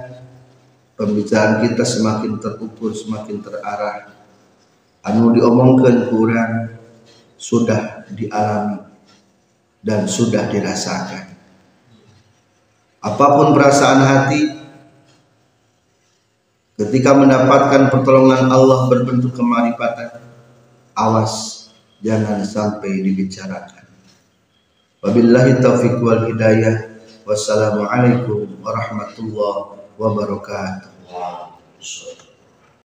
pembicaraan 0.98 1.62
kita 1.62 1.86
semakin 1.86 2.42
terukur 2.42 2.92
semakin 2.92 3.38
terarah 3.40 4.18
anu 5.08 5.32
diomongkan 5.32 6.12
kurang 6.12 6.76
sudah 7.38 8.04
dialami 8.12 8.84
dan 9.80 10.10
sudah 10.10 10.52
dirasakan. 10.52 11.38
Apa 13.00 13.26
pun 13.40 13.56
perasaan 13.56 14.02
hati, 14.04 14.42
ketika 16.76 17.16
mendapatkan 17.16 17.94
pertolongan 17.94 18.52
Allah 18.52 18.90
berbentuk 18.92 19.38
kemarifatan, 19.38 20.20
awas 20.98 21.70
jangan 22.04 22.44
sampai 22.44 23.00
dibicarakan. 23.06 23.86
Wabillahi 25.00 25.62
taufiq 25.62 26.02
wal 26.04 26.26
hidayah. 26.26 27.00
Wassalamualaikum 27.24 28.60
warahmatullahi 28.64 29.77
wabarakatuh. 29.98 30.90